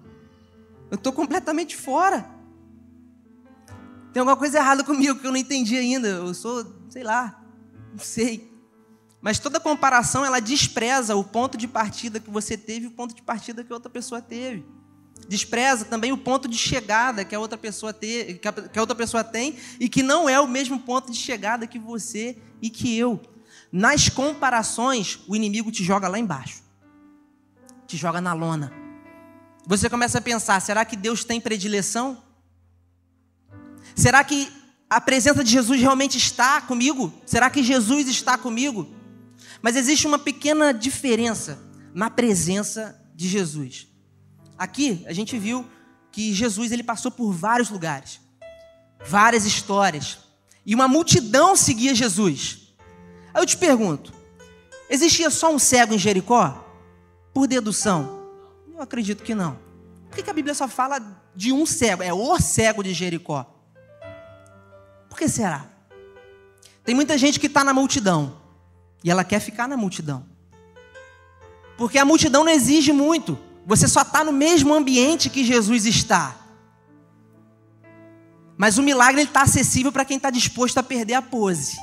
eu 0.90 0.96
estou 0.96 1.12
completamente 1.12 1.76
fora. 1.76 2.36
Tem 4.12 4.20
alguma 4.20 4.36
coisa 4.36 4.58
errada 4.58 4.82
comigo 4.82 5.18
que 5.18 5.26
eu 5.26 5.30
não 5.30 5.36
entendi 5.36 5.76
ainda. 5.76 6.08
Eu 6.08 6.32
sou, 6.32 6.64
sei 6.88 7.02
lá, 7.02 7.42
não 7.92 7.98
sei. 7.98 8.50
Mas 9.20 9.38
toda 9.38 9.60
comparação 9.60 10.24
ela 10.24 10.40
despreza 10.40 11.16
o 11.16 11.24
ponto 11.24 11.58
de 11.58 11.68
partida 11.68 12.20
que 12.20 12.30
você 12.30 12.56
teve 12.56 12.86
e 12.86 12.88
o 12.88 12.92
ponto 12.92 13.14
de 13.14 13.22
partida 13.22 13.64
que 13.64 13.72
outra 13.72 13.90
pessoa 13.90 14.22
teve. 14.22 14.64
Despreza 15.28 15.84
também 15.84 16.12
o 16.12 16.18
ponto 16.18 16.48
de 16.48 16.56
chegada 16.56 17.24
que 17.24 17.34
a 17.34 17.40
outra 17.40 17.58
pessoa 17.58 17.92
que 17.92 18.40
a 18.78 18.80
outra 18.80 18.94
pessoa 18.94 19.24
tem 19.24 19.56
e 19.80 19.88
que 19.88 20.02
não 20.02 20.28
é 20.28 20.38
o 20.40 20.46
mesmo 20.46 20.78
ponto 20.80 21.10
de 21.10 21.18
chegada 21.18 21.66
que 21.66 21.78
você 21.78 22.38
e 22.62 22.70
que 22.70 22.96
eu. 22.96 23.20
Nas 23.72 24.08
comparações, 24.08 25.18
o 25.26 25.34
inimigo 25.34 25.72
te 25.72 25.82
joga 25.82 26.06
lá 26.06 26.18
embaixo. 26.18 26.62
Te 27.86 27.96
joga 27.96 28.20
na 28.20 28.32
lona. 28.32 28.72
Você 29.66 29.90
começa 29.90 30.18
a 30.18 30.20
pensar, 30.22 30.60
será 30.60 30.84
que 30.84 30.96
Deus 30.96 31.24
tem 31.24 31.40
predileção? 31.40 32.22
Será 33.94 34.22
que 34.22 34.48
a 34.88 35.00
presença 35.00 35.42
de 35.42 35.50
Jesus 35.50 35.80
realmente 35.80 36.16
está 36.16 36.60
comigo? 36.60 37.12
Será 37.26 37.50
que 37.50 37.62
Jesus 37.62 38.06
está 38.08 38.38
comigo? 38.38 38.88
Mas 39.60 39.74
existe 39.74 40.06
uma 40.06 40.18
pequena 40.18 40.72
diferença 40.72 41.58
na 41.92 42.08
presença 42.08 42.96
de 43.14 43.28
Jesus. 43.28 43.88
Aqui 44.58 45.04
a 45.06 45.12
gente 45.12 45.38
viu 45.38 45.66
que 46.10 46.32
Jesus 46.32 46.72
ele 46.72 46.82
passou 46.82 47.10
por 47.10 47.32
vários 47.32 47.68
lugares, 47.68 48.20
várias 49.04 49.44
histórias, 49.44 50.18
e 50.64 50.74
uma 50.74 50.88
multidão 50.88 51.54
seguia 51.54 51.94
Jesus. 51.94 52.74
Aí 53.34 53.42
eu 53.42 53.46
te 53.46 53.56
pergunto: 53.56 54.12
existia 54.88 55.30
só 55.30 55.54
um 55.54 55.58
cego 55.58 55.94
em 55.94 55.98
Jericó? 55.98 56.64
Por 57.34 57.46
dedução? 57.46 58.30
Eu 58.74 58.80
acredito 58.80 59.22
que 59.22 59.34
não. 59.34 59.58
Por 60.10 60.22
que 60.24 60.30
a 60.30 60.32
Bíblia 60.32 60.54
só 60.54 60.66
fala 60.66 61.00
de 61.34 61.52
um 61.52 61.66
cego? 61.66 62.02
É 62.02 62.12
o 62.12 62.40
cego 62.40 62.82
de 62.82 62.94
Jericó. 62.94 63.44
Por 65.08 65.18
que 65.18 65.28
será? 65.28 65.66
Tem 66.82 66.94
muita 66.94 67.18
gente 67.18 67.38
que 67.38 67.46
está 67.46 67.62
na 67.62 67.74
multidão 67.74 68.40
e 69.04 69.10
ela 69.10 69.24
quer 69.24 69.40
ficar 69.40 69.68
na 69.68 69.76
multidão. 69.76 70.24
Porque 71.76 71.98
a 71.98 72.04
multidão 72.04 72.44
não 72.44 72.52
exige 72.52 72.92
muito. 72.92 73.38
Você 73.66 73.88
só 73.88 74.02
está 74.02 74.22
no 74.22 74.32
mesmo 74.32 74.72
ambiente 74.72 75.28
que 75.28 75.44
Jesus 75.44 75.86
está. 75.86 76.36
Mas 78.56 78.78
o 78.78 78.82
milagre 78.82 79.22
está 79.22 79.42
acessível 79.42 79.90
para 79.90 80.04
quem 80.04 80.16
está 80.18 80.30
disposto 80.30 80.78
a 80.78 80.84
perder 80.84 81.14
a 81.14 81.22
pose. 81.22 81.76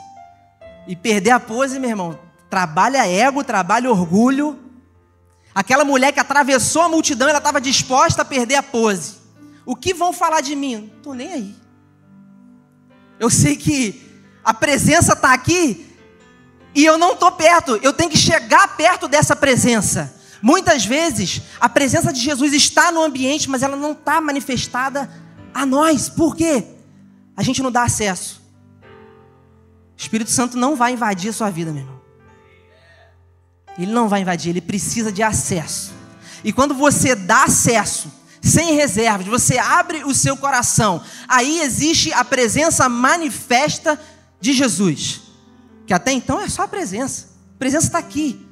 E 0.88 0.96
perder 0.96 1.32
a 1.32 1.40
pose, 1.42 1.78
meu 1.78 1.90
irmão, 1.90 2.18
trabalha 2.50 3.06
ego, 3.06 3.44
trabalha 3.44 3.92
orgulho. 3.92 4.58
Aquela 5.54 5.84
mulher 5.84 6.14
que 6.14 6.22
atravessou 6.22 6.84
a 6.84 6.90
multidão, 6.90 7.28
ela 7.28 7.40
estava 7.40 7.60
disposta 7.60 8.22
a 8.22 8.26
perder 8.26 8.56
a 8.56 8.64
pose. 8.64 9.18
O 9.66 9.76
que 9.76 9.94
vão 9.94 10.14
falar 10.14 10.40
de 10.40 10.56
mim? 10.56 10.76
Não 10.76 10.98
estou 10.98 11.14
nem 11.14 11.34
aí. 11.34 11.56
Eu 13.20 13.30
sei 13.30 13.58
que 13.58 14.02
a 14.44 14.54
presença 14.54 15.14
está 15.14 15.34
aqui 15.34 15.86
e 16.74 16.86
eu 16.86 16.98
não 16.98 17.12
estou 17.12 17.32
perto. 17.34 17.76
Eu 17.84 17.92
tenho 17.92 18.10
que 18.10 18.18
chegar 18.18 18.78
perto 18.78 19.10
dessa 19.10 19.36
presença. 19.36 20.23
Muitas 20.44 20.86
vezes 20.86 21.42
a 21.58 21.70
presença 21.70 22.12
de 22.12 22.20
Jesus 22.20 22.52
está 22.52 22.92
no 22.92 23.02
ambiente, 23.02 23.50
mas 23.50 23.64
ela 23.64 23.78
não 23.78 23.94
está 23.94 24.20
manifestada 24.20 25.10
a 25.54 25.66
nós. 25.66 26.10
Por 26.10 26.36
quê? 26.36 26.66
A 27.38 27.42
gente 27.42 27.64
não 27.64 27.72
dá 27.72 27.84
acesso. 27.84 28.42
O 29.98 30.02
Espírito 30.02 30.30
Santo 30.30 30.58
não 30.58 30.76
vai 30.76 30.92
invadir 30.92 31.30
a 31.30 31.34
sua 31.34 31.50
vida, 31.50 31.72
meu 31.72 31.84
irmão. 31.84 32.02
Ele 33.78 33.94
não 33.94 34.10
vai 34.10 34.20
invadir, 34.20 34.50
ele 34.50 34.60
precisa 34.60 35.14
de 35.14 35.24
acesso. 35.24 35.94
E 36.44 36.52
quando 36.52 36.74
você 36.74 37.16
dá 37.16 37.46
acesso, 37.46 38.12
sem 38.42 38.74
reservas, 38.74 39.26
você 39.26 39.58
abre 39.58 40.04
o 40.04 40.14
seu 40.14 40.36
coração, 40.36 41.02
aí 41.26 41.62
existe 41.62 42.12
a 42.12 42.26
presença 42.26 42.90
manifesta 42.90 43.98
de 44.42 44.52
Jesus. 44.52 45.22
Que 45.88 45.94
até 45.94 46.12
então 46.12 46.42
é 46.42 46.50
só 46.50 46.64
a 46.64 46.68
presença. 46.68 47.30
A 47.56 47.58
presença 47.58 47.88
está 47.88 48.00
aqui. 48.00 48.46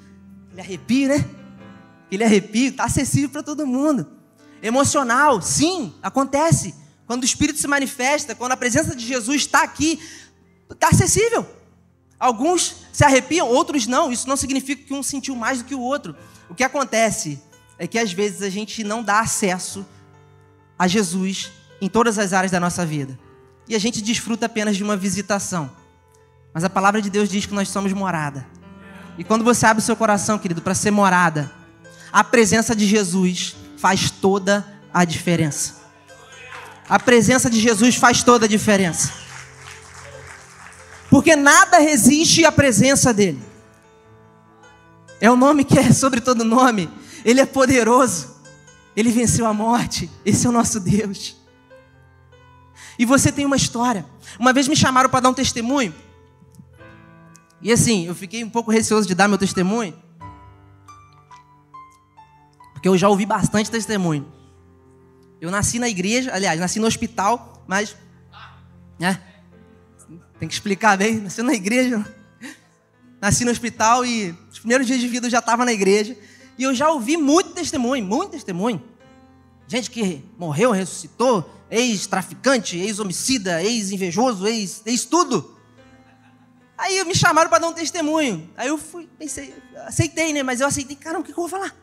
Ele 0.54 0.62
arrepia, 0.62 1.10
né? 1.10 1.41
Ele 2.12 2.24
arrepia, 2.24 2.70
está 2.70 2.84
acessível 2.84 3.30
para 3.30 3.42
todo 3.42 3.66
mundo. 3.66 4.06
Emocional, 4.62 5.42
sim, 5.42 5.94
acontece. 6.04 6.76
Quando 7.08 7.24
o 7.24 7.26
Espírito 7.26 7.60
se 7.60 7.68
manifesta, 7.68 8.36
quando 8.36 8.52
a 8.52 8.58
presença 8.58 8.96
de 8.96 9.06
Jesus 9.06 9.42
está 9.42 9.64
aqui, 9.64 10.00
está 10.70 10.90
acessível. 10.90 11.46
Alguns 12.20 12.76
se 12.94 13.04
arrepiam, 13.04 13.48
outros 13.48 13.88
não. 13.88 14.12
Isso 14.12 14.30
não 14.30 14.38
significa 14.38 14.84
que 14.84 14.94
um 14.94 15.02
sentiu 15.02 15.36
mais 15.36 15.60
do 15.60 15.64
que 15.64 15.74
o 15.74 15.80
outro. 15.80 16.16
O 16.50 16.54
que 16.54 16.64
acontece 16.64 17.42
é 17.80 17.88
que 17.88 17.98
às 17.98 18.14
vezes 18.14 18.44
a 18.44 18.50
gente 18.50 18.84
não 18.84 19.02
dá 19.02 19.22
acesso 19.22 19.86
a 20.78 20.88
Jesus 20.88 21.52
em 21.82 21.90
todas 21.90 22.20
as 22.20 22.32
áreas 22.32 22.52
da 22.52 22.60
nossa 22.60 22.86
vida. 22.86 23.18
E 23.68 23.76
a 23.76 23.80
gente 23.80 24.02
desfruta 24.02 24.46
apenas 24.46 24.78
de 24.78 24.84
uma 24.84 24.96
visitação. 24.96 25.72
Mas 26.54 26.64
a 26.64 26.70
palavra 26.70 27.02
de 27.02 27.10
Deus 27.10 27.30
diz 27.30 27.46
que 27.46 27.54
nós 27.54 27.70
somos 27.70 27.92
morada. 27.94 28.46
E 29.18 29.24
quando 29.24 29.44
você 29.44 29.66
abre 29.66 29.82
o 29.82 29.86
seu 29.86 29.96
coração, 29.96 30.38
querido, 30.38 30.62
para 30.62 30.76
ser 30.76 30.92
morada, 30.92 31.52
a 32.12 32.24
presença 32.24 32.76
de 32.76 32.86
Jesus 32.86 33.56
faz 33.78 34.12
toda 34.12 34.66
a 34.94 35.06
diferença. 35.06 35.82
A 36.90 37.00
presença 37.00 37.50
de 37.50 37.60
Jesus 37.60 37.96
faz 37.96 38.22
toda 38.22 38.46
a 38.46 38.50
diferença. 38.50 39.14
Porque 41.10 41.36
nada 41.36 41.78
resiste 41.78 42.46
à 42.46 42.52
presença 42.52 43.14
dele. 43.14 43.42
É 45.20 45.30
o 45.30 45.36
nome 45.36 45.64
que 45.64 45.78
é 45.78 45.92
sobre 45.94 46.20
todo 46.20 46.44
nome. 46.44 46.90
Ele 47.24 47.40
é 47.40 47.46
poderoso. 47.46 48.36
Ele 48.96 49.12
venceu 49.12 49.46
a 49.46 49.54
morte. 49.54 50.10
Esse 50.26 50.46
é 50.48 50.50
o 50.50 50.54
nosso 50.54 50.80
Deus. 50.80 51.36
E 52.98 53.06
você 53.06 53.32
tem 53.32 53.46
uma 53.46 53.56
história. 53.56 54.06
Uma 54.38 54.52
vez 54.52 54.68
me 54.68 54.76
chamaram 54.76 55.10
para 55.10 55.22
dar 55.22 55.30
um 55.30 55.34
testemunho. 55.34 55.94
E 57.62 57.72
assim, 57.72 58.06
eu 58.06 58.16
fiquei 58.16 58.44
um 58.44 58.50
pouco 58.50 58.72
receoso 58.72 59.08
de 59.08 59.16
dar 59.16 59.28
meu 59.28 59.38
testemunho. 59.38 59.94
Porque 62.82 62.90
eu 62.90 62.98
já 62.98 63.08
ouvi 63.08 63.28
bastante 63.28 63.70
testemunho. 63.70 64.26
Eu 65.40 65.52
nasci 65.52 65.78
na 65.78 65.88
igreja, 65.88 66.34
aliás, 66.34 66.60
nasci 66.60 66.80
no 66.80 66.88
hospital, 66.88 67.64
mas. 67.68 67.96
Né? 68.98 69.22
Tem 70.40 70.48
que 70.48 70.54
explicar 70.56 70.98
bem. 70.98 71.20
Nasci 71.22 71.44
na 71.44 71.54
igreja. 71.54 72.04
Nasci 73.22 73.46
no 73.46 73.52
hospital 73.52 74.04
e 74.04 74.36
os 74.52 74.58
primeiros 74.58 74.88
dias 74.88 75.00
de 75.00 75.08
vida 75.08 75.28
eu 75.28 75.32
já 75.32 75.38
estava 75.38 75.64
na 75.64 75.72
igreja. 75.72 76.18
E 76.58 76.64
eu 76.64 76.74
já 76.74 76.90
ouvi 76.90 77.18
muito 77.18 77.52
testemunho, 77.52 78.04
muito 78.04 78.32
testemunho. 78.32 78.82
Gente 79.68 79.92
que 79.92 80.26
morreu, 80.36 80.72
ressuscitou, 80.72 81.48
ex-traficante, 81.70 82.80
ex-homicida, 82.80 83.62
ex-invejoso, 83.62 84.48
ex, 84.48 84.82
ex-tudo. 84.88 85.56
Aí 86.76 87.04
me 87.04 87.14
chamaram 87.14 87.48
para 87.48 87.60
dar 87.60 87.68
um 87.68 87.74
testemunho. 87.74 88.50
Aí 88.58 88.70
eu 88.70 88.78
fui, 88.80 89.08
pensei, 89.20 89.54
aceitei, 89.86 90.34
né? 90.34 90.42
Mas 90.42 90.62
eu 90.62 90.68
aceitei, 90.68 90.96
caramba, 90.96 91.22
o 91.22 91.24
que, 91.24 91.32
que 91.32 91.40
eu 91.40 91.48
vou 91.48 91.50
falar? 91.50 91.76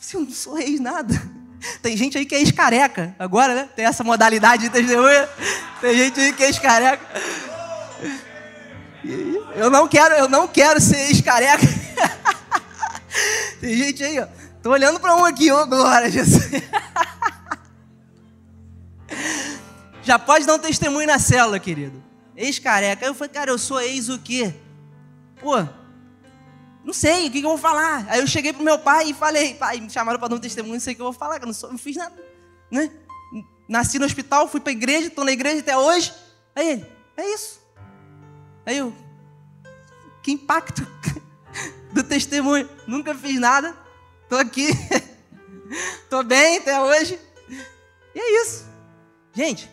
Se 0.00 0.16
eu 0.16 0.22
não 0.22 0.30
sou 0.30 0.58
ex 0.58 0.80
nada. 0.80 1.14
Tem 1.82 1.94
gente 1.94 2.16
aí 2.16 2.24
que 2.24 2.34
é 2.34 2.38
ex-careca. 2.38 3.14
Agora, 3.18 3.54
né? 3.54 3.68
Tem 3.76 3.84
essa 3.84 4.02
modalidade 4.02 4.62
de 4.62 4.70
testemunha. 4.70 5.28
Tem 5.78 5.94
gente 5.94 6.18
aí 6.18 6.32
que 6.32 6.42
é 6.42 6.46
ex-careca. 6.46 7.06
Eu 9.54 9.68
não 9.68 9.86
quero, 9.86 10.14
eu 10.14 10.26
não 10.26 10.48
quero 10.48 10.80
ser 10.80 11.10
ex-careca. 11.10 11.66
Tem 13.60 13.76
gente 13.76 14.02
aí, 14.02 14.18
ó. 14.18 14.26
Tô 14.62 14.70
olhando 14.70 14.98
para 14.98 15.14
um 15.14 15.24
aqui, 15.24 15.52
oh, 15.52 15.66
glória, 15.66 16.10
Jesus. 16.10 16.50
Já 20.02 20.18
pode 20.18 20.46
dar 20.46 20.54
um 20.54 20.58
testemunho 20.58 21.06
na 21.06 21.18
célula, 21.18 21.60
querido. 21.60 22.02
Ex-careca. 22.34 23.04
Aí 23.04 23.10
eu 23.10 23.14
falei, 23.14 23.34
cara, 23.34 23.50
eu 23.50 23.58
sou 23.58 23.78
ex 23.82 24.08
o 24.08 24.18
quê? 24.18 24.54
Pô, 25.40 25.62
não 26.84 26.92
sei, 26.92 27.28
o 27.28 27.30
que, 27.30 27.40
que 27.40 27.46
eu 27.46 27.50
vou 27.50 27.58
falar? 27.58 28.06
Aí 28.08 28.20
eu 28.20 28.26
cheguei 28.26 28.52
pro 28.52 28.62
meu 28.62 28.78
pai 28.78 29.10
e 29.10 29.14
falei, 29.14 29.54
pai, 29.54 29.80
me 29.80 29.90
chamaram 29.90 30.18
para 30.18 30.28
dar 30.28 30.36
um 30.36 30.40
testemunho, 30.40 30.74
não 30.74 30.80
sei 30.80 30.94
o 30.94 30.96
que 30.96 31.02
eu 31.02 31.06
vou 31.06 31.12
falar, 31.12 31.40
eu 31.40 31.46
não, 31.46 31.52
sou, 31.52 31.70
não 31.70 31.78
fiz 31.78 31.96
nada, 31.96 32.16
né? 32.70 32.90
nasci 33.70 34.00
no 34.00 34.04
hospital, 34.04 34.48
fui 34.48 34.60
para 34.60 34.70
a 34.70 34.72
igreja, 34.72 35.06
estou 35.06 35.24
na 35.24 35.30
igreja 35.30 35.60
até 35.60 35.78
hoje. 35.78 36.12
Aí 36.56 36.70
ele, 36.70 36.86
é 37.16 37.34
isso. 37.34 37.60
Aí 38.66 38.78
eu, 38.78 38.92
que 40.24 40.32
impacto 40.32 40.84
do 41.94 42.02
testemunho. 42.02 42.68
Nunca 42.84 43.14
fiz 43.14 43.38
nada, 43.38 43.76
estou 44.24 44.38
aqui, 44.38 44.70
estou 46.02 46.24
bem 46.24 46.58
até 46.58 46.80
hoje. 46.80 47.16
E 48.12 48.18
é 48.18 48.42
isso. 48.42 48.68
Gente, 49.32 49.70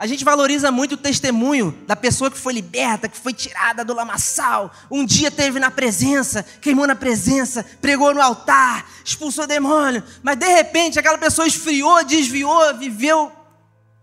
a 0.00 0.06
gente 0.06 0.24
valoriza 0.24 0.72
muito 0.72 0.92
o 0.92 0.96
testemunho 0.96 1.76
da 1.86 1.94
pessoa 1.94 2.30
que 2.30 2.38
foi 2.38 2.54
liberta, 2.54 3.06
que 3.06 3.18
foi 3.18 3.34
tirada 3.34 3.84
do 3.84 3.92
lamaçal. 3.92 4.72
Um 4.90 5.04
dia 5.04 5.30
teve 5.30 5.60
na 5.60 5.70
presença, 5.70 6.42
queimou 6.42 6.86
na 6.86 6.94
presença, 6.94 7.62
pregou 7.82 8.14
no 8.14 8.22
altar, 8.22 8.90
expulsou 9.04 9.46
demônio. 9.46 10.02
Mas 10.22 10.38
de 10.38 10.48
repente 10.48 10.98
aquela 10.98 11.18
pessoa 11.18 11.46
esfriou, 11.46 12.02
desviou, 12.02 12.74
viveu 12.78 13.30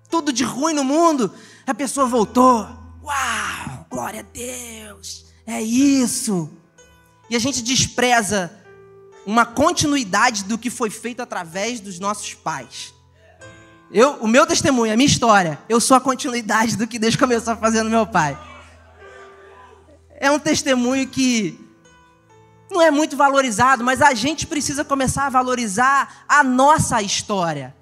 tudo 0.08 0.32
de 0.32 0.44
ruim 0.44 0.72
no 0.72 0.84
mundo. 0.84 1.34
A 1.66 1.74
pessoa 1.74 2.06
voltou. 2.06 2.70
Uau, 3.02 3.88
glória 3.90 4.20
a 4.20 4.24
Deus. 4.24 5.26
É 5.48 5.60
isso. 5.64 6.48
E 7.28 7.36
a 7.36 7.40
gente 7.40 7.64
despreza 7.64 8.52
uma 9.26 9.48
continuidade 9.48 10.44
do 10.44 10.60
que 10.60 10.70
foi 10.70 10.92
feito 10.92 11.24
através 11.24 11.80
dos 11.80 11.98
nossos 11.98 12.36
pais. 12.36 12.94
Eu, 13.92 14.16
o 14.16 14.28
meu 14.28 14.46
testemunho, 14.46 14.92
a 14.92 14.98
minha 14.98 15.08
história, 15.08 15.58
eu 15.70 15.80
sou 15.80 15.96
a 15.96 16.02
continuidade 16.02 16.76
do 16.76 16.86
que 16.86 17.00
Deus 17.00 17.16
começou 17.16 17.54
a 17.54 17.58
fazer 17.58 17.84
no 17.84 17.90
meu 17.90 18.06
pai. 18.06 18.38
É 20.20 20.30
um 20.30 20.40
testemunho 20.40 21.08
que 21.08 21.58
não 22.70 22.82
é 22.82 22.92
muito 22.92 23.16
valorizado, 23.16 23.84
mas 23.84 24.02
a 24.02 24.14
gente 24.14 24.46
precisa 24.46 24.84
começar 24.84 25.28
a 25.28 25.30
valorizar 25.30 26.26
a 26.28 26.44
nossa 26.44 27.02
história. 27.02 27.74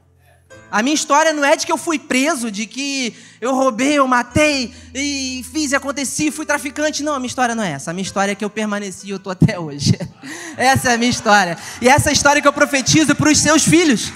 A 0.69 0.83
minha 0.83 0.93
história 0.93 1.33
não 1.33 1.43
é 1.43 1.55
de 1.55 1.65
que 1.65 1.71
eu 1.71 1.77
fui 1.77 1.97
preso, 1.97 2.51
de 2.51 2.67
que 2.67 3.15
eu 3.41 3.55
roubei, 3.55 3.97
eu 3.97 4.07
matei 4.07 4.73
e 4.93 5.43
fiz 5.51 5.71
e 5.71 5.75
aconteci, 5.75 6.29
fui 6.29 6.45
traficante. 6.45 7.01
Não, 7.01 7.13
a 7.13 7.19
minha 7.19 7.27
história 7.27 7.55
não 7.55 7.63
é 7.63 7.71
essa. 7.71 7.91
A 7.91 7.93
minha 7.93 8.03
história 8.03 8.33
é 8.33 8.35
que 8.35 8.43
eu 8.45 8.49
permaneci 8.49 9.07
e 9.07 9.11
eu 9.11 9.17
estou 9.17 9.31
até 9.31 9.57
hoje. 9.57 9.97
Essa 10.57 10.91
é 10.91 10.93
a 10.95 10.97
minha 10.97 11.09
história. 11.09 11.57
E 11.81 11.89
essa 11.89 12.09
é 12.09 12.11
a 12.11 12.13
história 12.13 12.41
que 12.41 12.47
eu 12.47 12.53
profetizo 12.53 13.13
para 13.13 13.29
os 13.29 13.37
seus 13.37 13.63
filhos 13.63 14.11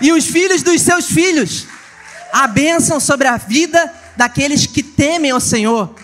e 0.00 0.12
os 0.12 0.26
filhos 0.26 0.62
dos 0.62 0.80
seus 0.80 1.06
filhos. 1.06 1.66
A 2.32 2.46
bênção 2.46 3.00
sobre 3.00 3.26
a 3.26 3.36
vida 3.36 3.92
daqueles 4.16 4.66
que 4.66 4.82
temem 4.82 5.30
ao 5.30 5.40
Senhor. 5.40 5.94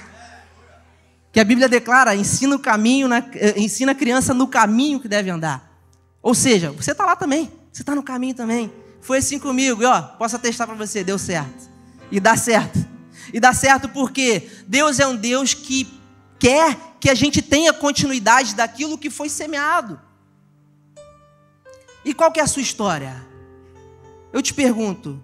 Que 1.32 1.40
a 1.40 1.44
Bíblia 1.44 1.68
declara: 1.68 2.14
ensina 2.14 2.54
o 2.56 2.58
caminho, 2.58 3.08
na, 3.08 3.18
eh, 3.34 3.54
ensina 3.56 3.92
a 3.92 3.94
criança 3.94 4.32
no 4.32 4.46
caminho 4.46 5.00
que 5.00 5.08
deve 5.08 5.30
andar. 5.30 5.70
Ou 6.22 6.34
seja, 6.34 6.70
você 6.70 6.92
está 6.92 7.04
lá 7.04 7.16
também, 7.16 7.52
você 7.72 7.82
está 7.82 7.94
no 7.94 8.02
caminho 8.02 8.34
também. 8.34 8.72
Foi 9.00 9.18
assim 9.18 9.38
comigo, 9.38 9.82
e 9.82 9.84
ó, 9.84 10.00
posso 10.00 10.36
atestar 10.36 10.66
para 10.66 10.76
você, 10.76 11.04
deu 11.04 11.18
certo. 11.18 11.68
E 12.10 12.18
dá 12.18 12.36
certo. 12.36 12.78
E 13.32 13.40
dá 13.40 13.52
certo 13.52 13.88
porque 13.88 14.48
Deus 14.66 14.98
é 15.00 15.06
um 15.06 15.16
Deus 15.16 15.52
que 15.52 15.92
quer 16.38 16.76
que 17.00 17.10
a 17.10 17.14
gente 17.14 17.42
tenha 17.42 17.72
continuidade 17.72 18.54
daquilo 18.54 18.96
que 18.96 19.10
foi 19.10 19.28
semeado. 19.28 20.00
E 22.04 22.14
qual 22.14 22.30
que 22.30 22.40
é 22.40 22.42
a 22.42 22.46
sua 22.46 22.62
história? 22.62 23.34
Eu 24.35 24.43
te 24.43 24.53
pergunto, 24.53 25.23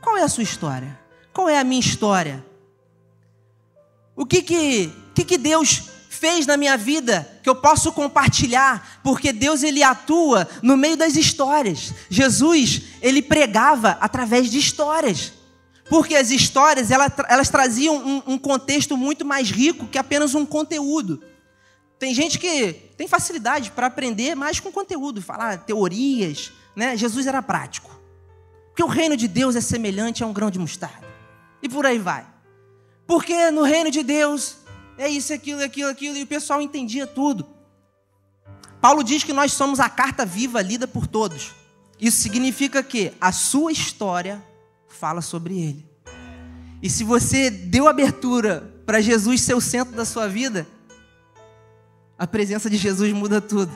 qual 0.00 0.16
é 0.16 0.24
a 0.24 0.28
sua 0.28 0.42
história? 0.42 0.98
Qual 1.32 1.48
é 1.48 1.56
a 1.56 1.62
minha 1.62 1.78
história? 1.78 2.44
O 4.16 4.26
que 4.26 4.42
que, 4.42 4.92
que, 5.14 5.24
que 5.24 5.38
Deus 5.38 5.84
fez 6.10 6.44
na 6.44 6.56
minha 6.56 6.76
vida 6.76 7.30
que 7.44 7.48
eu 7.48 7.54
posso 7.54 7.92
compartilhar? 7.92 9.00
Porque 9.04 9.32
Deus 9.32 9.62
ele 9.62 9.84
atua 9.84 10.48
no 10.62 10.76
meio 10.76 10.96
das 10.96 11.14
histórias. 11.14 11.94
Jesus 12.10 12.82
ele 13.00 13.22
pregava 13.22 13.90
através 14.00 14.50
de 14.50 14.58
histórias. 14.58 15.32
Porque 15.88 16.16
as 16.16 16.32
histórias 16.32 16.90
elas, 16.90 17.12
elas 17.28 17.48
traziam 17.48 17.94
um, 17.94 18.22
um 18.32 18.36
contexto 18.36 18.96
muito 18.96 19.24
mais 19.24 19.48
rico 19.48 19.86
que 19.86 19.96
apenas 19.96 20.34
um 20.34 20.44
conteúdo. 20.44 21.22
Tem 22.00 22.12
gente 22.12 22.40
que 22.40 22.72
tem 22.96 23.06
facilidade 23.06 23.70
para 23.70 23.86
aprender 23.86 24.34
mais 24.34 24.58
com 24.58 24.72
conteúdo, 24.72 25.22
falar 25.22 25.58
teorias. 25.58 26.50
Né? 26.74 26.96
Jesus 26.96 27.28
era 27.28 27.40
prático. 27.40 27.93
Porque 28.74 28.82
o 28.82 28.88
reino 28.88 29.16
de 29.16 29.28
Deus 29.28 29.54
é 29.54 29.60
semelhante 29.60 30.24
a 30.24 30.26
um 30.26 30.32
grão 30.32 30.50
de 30.50 30.58
mostarda. 30.58 31.06
E 31.62 31.68
por 31.68 31.86
aí 31.86 31.96
vai. 31.96 32.26
Porque 33.06 33.52
no 33.52 33.62
reino 33.62 33.88
de 33.88 34.02
Deus 34.02 34.56
é 34.98 35.08
isso, 35.08 35.32
aquilo, 35.32 35.62
aquilo, 35.62 35.88
aquilo, 35.88 36.16
e 36.16 36.24
o 36.24 36.26
pessoal 36.26 36.60
entendia 36.60 37.06
tudo. 37.06 37.46
Paulo 38.80 39.04
diz 39.04 39.22
que 39.22 39.32
nós 39.32 39.52
somos 39.52 39.78
a 39.78 39.88
carta 39.88 40.26
viva 40.26 40.60
lida 40.60 40.88
por 40.88 41.06
todos. 41.06 41.52
Isso 42.00 42.18
significa 42.18 42.82
que 42.82 43.12
a 43.20 43.30
sua 43.30 43.70
história 43.70 44.44
fala 44.88 45.20
sobre 45.20 45.56
ele. 45.56 45.88
E 46.82 46.90
se 46.90 47.04
você 47.04 47.50
deu 47.50 47.86
abertura 47.86 48.74
para 48.84 49.00
Jesus 49.00 49.40
ser 49.40 49.54
o 49.54 49.60
centro 49.60 49.94
da 49.94 50.04
sua 50.04 50.26
vida, 50.26 50.66
a 52.18 52.26
presença 52.26 52.68
de 52.68 52.76
Jesus 52.76 53.12
muda 53.12 53.40
tudo. 53.40 53.72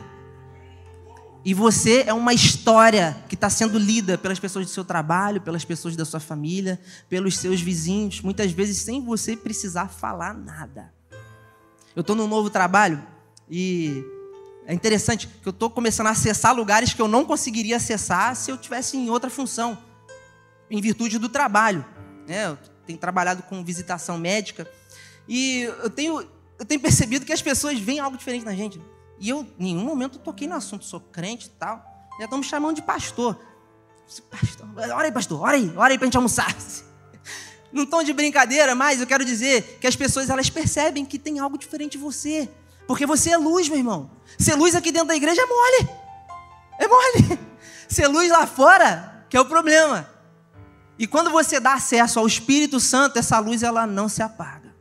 E 1.48 1.54
você 1.54 2.04
é 2.06 2.12
uma 2.12 2.34
história 2.34 3.16
que 3.26 3.34
está 3.34 3.48
sendo 3.48 3.78
lida 3.78 4.18
pelas 4.18 4.38
pessoas 4.38 4.66
do 4.66 4.70
seu 4.70 4.84
trabalho, 4.84 5.40
pelas 5.40 5.64
pessoas 5.64 5.96
da 5.96 6.04
sua 6.04 6.20
família, 6.20 6.78
pelos 7.08 7.38
seus 7.38 7.58
vizinhos, 7.58 8.20
muitas 8.20 8.52
vezes 8.52 8.82
sem 8.82 9.02
você 9.02 9.34
precisar 9.34 9.88
falar 9.88 10.34
nada. 10.34 10.92
Eu 11.96 12.02
estou 12.02 12.14
num 12.14 12.28
novo 12.28 12.50
trabalho 12.50 13.02
e 13.50 14.04
é 14.66 14.74
interessante 14.74 15.26
que 15.26 15.48
eu 15.48 15.52
estou 15.52 15.70
começando 15.70 16.08
a 16.08 16.11
acessar 16.11 16.54
lugares 16.54 16.92
que 16.92 17.00
eu 17.00 17.08
não 17.08 17.24
conseguiria 17.24 17.78
acessar 17.78 18.37
se 18.37 18.50
eu 18.50 18.58
tivesse 18.58 18.98
em 18.98 19.08
outra 19.08 19.30
função, 19.30 19.78
em 20.70 20.82
virtude 20.82 21.18
do 21.18 21.30
trabalho. 21.30 21.82
Né? 22.26 22.44
Eu 22.48 22.58
tenho 22.87 22.98
trabalhado 22.98 23.42
com 23.44 23.64
visitação 23.64 24.18
médica 24.18 24.70
e 25.26 25.62
eu 25.62 25.88
tenho, 25.88 26.20
eu 26.58 26.66
tenho 26.66 26.78
percebido 26.82 27.24
que 27.24 27.32
as 27.32 27.40
pessoas 27.40 27.78
veem 27.78 28.00
algo 28.00 28.18
diferente 28.18 28.44
na 28.44 28.54
gente. 28.54 28.78
E 29.20 29.28
eu, 29.28 29.46
em 29.59 29.74
nenhum 29.74 29.85
momento, 29.85 30.18
toquei 30.18 30.46
no 30.46 30.54
assunto, 30.54 30.85
sou 30.85 31.00
crente 31.00 31.46
e 31.46 31.50
tal. 31.50 31.85
Já 32.18 32.24
estão 32.24 32.38
me 32.38 32.44
chamando 32.44 32.76
de 32.76 32.83
pastor. 32.83 33.38
pastor. 34.31 34.66
Ora 34.76 35.04
aí, 35.04 35.12
pastor, 35.12 35.40
ora 35.40 35.57
aí, 35.57 35.72
ora 35.76 35.92
aí 35.92 35.98
para 35.98 36.04
a 36.04 36.09
gente 36.09 36.16
almoçar. 36.16 36.54
Num 37.72 37.85
tom 37.85 38.02
de 38.02 38.12
brincadeira, 38.12 38.74
mas 38.74 39.00
eu 39.00 39.07
quero 39.07 39.24
dizer 39.24 39.78
que 39.81 39.87
as 39.87 39.94
pessoas 39.94 40.31
elas 40.31 40.48
percebem 40.48 41.04
que 41.04 41.18
tem 41.18 41.38
algo 41.38 41.59
diferente 41.59 41.92
de 41.92 41.98
você. 41.98 42.48
Porque 42.87 43.04
você 43.04 43.31
é 43.31 43.37
luz, 43.37 43.68
meu 43.68 43.78
irmão. 43.78 44.11
Ser 44.38 44.54
luz 44.54 44.74
aqui 44.74 44.90
dentro 44.90 45.09
da 45.09 45.16
igreja 45.16 45.42
é 45.42 45.46
mole. 45.46 45.90
É 46.78 46.88
mole. 46.88 47.38
Ser 47.87 48.07
luz 48.07 48.31
lá 48.31 48.46
fora, 48.46 49.26
que 49.28 49.37
é 49.37 49.40
o 49.40 49.44
problema. 49.44 50.09
E 50.98 51.07
quando 51.07 51.31
você 51.31 51.61
dá 51.61 51.74
acesso 51.74 52.18
ao 52.18 52.26
Espírito 52.26 52.81
Santo, 52.81 53.18
essa 53.18 53.38
luz 53.38 53.62
ela 53.62 53.87
não 53.87 54.09
se 54.09 54.22
apaga. 54.22 54.74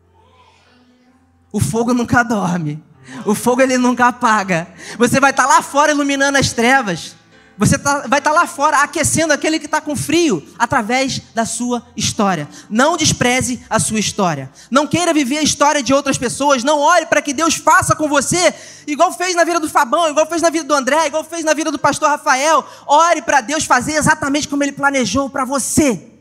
O 1.51 1.59
fogo 1.59 1.93
nunca 1.93 2.23
dorme. 2.23 2.83
O 3.25 3.33
fogo 3.33 3.61
ele 3.61 3.77
nunca 3.77 4.07
apaga. 4.07 4.67
Você 4.97 5.19
vai 5.19 5.31
estar 5.31 5.45
lá 5.45 5.61
fora 5.61 5.91
iluminando 5.91 6.37
as 6.37 6.51
trevas. 6.53 7.15
Você 7.57 7.75
tá, 7.77 8.05
vai 8.07 8.19
estar 8.19 8.31
lá 8.31 8.45
fora 8.45 8.83
aquecendo 8.83 9.33
aquele 9.33 9.57
que 9.57 9.65
está 9.65 9.81
com 9.81 9.95
frio 9.95 10.47
através 10.59 11.19
da 11.33 11.43
sua 11.43 11.83
história. 11.95 12.47
Não 12.69 12.95
despreze 12.95 13.65
a 13.67 13.79
sua 13.79 13.99
história. 13.99 14.51
Não 14.69 14.85
queira 14.85 15.11
viver 15.11 15.39
a 15.39 15.41
história 15.41 15.81
de 15.81 15.91
outras 15.91 16.19
pessoas. 16.19 16.63
Não 16.63 16.79
ore 16.79 17.07
para 17.07 17.21
que 17.21 17.33
Deus 17.33 17.55
faça 17.55 17.95
com 17.95 18.07
você 18.07 18.53
igual 18.85 19.11
fez 19.11 19.35
na 19.35 19.43
vida 19.43 19.59
do 19.59 19.67
Fabão, 19.67 20.07
igual 20.07 20.27
fez 20.27 20.41
na 20.41 20.51
vida 20.51 20.65
do 20.65 20.73
André, 20.73 21.07
igual 21.07 21.23
fez 21.23 21.43
na 21.43 21.53
vida 21.55 21.71
do 21.71 21.79
pastor 21.79 22.09
Rafael. 22.09 22.63
Ore 22.85 23.23
para 23.23 23.41
Deus 23.41 23.65
fazer 23.65 23.93
exatamente 23.93 24.47
como 24.47 24.63
ele 24.63 24.71
planejou 24.71 25.27
para 25.27 25.43
você. 25.43 26.11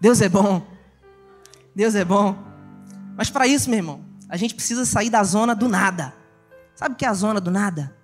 Deus 0.00 0.20
é 0.20 0.28
bom. 0.28 0.64
Deus 1.74 1.96
é 1.96 2.04
bom. 2.04 2.51
Mas 3.16 3.30
para 3.30 3.46
isso, 3.46 3.68
meu 3.68 3.78
irmão, 3.78 4.04
a 4.28 4.36
gente 4.36 4.54
precisa 4.54 4.84
sair 4.84 5.10
da 5.10 5.22
zona 5.22 5.54
do 5.54 5.68
nada. 5.68 6.14
Sabe 6.74 6.94
o 6.94 6.98
que 6.98 7.04
é 7.04 7.08
a 7.08 7.14
zona 7.14 7.40
do 7.40 7.50
nada? 7.50 7.94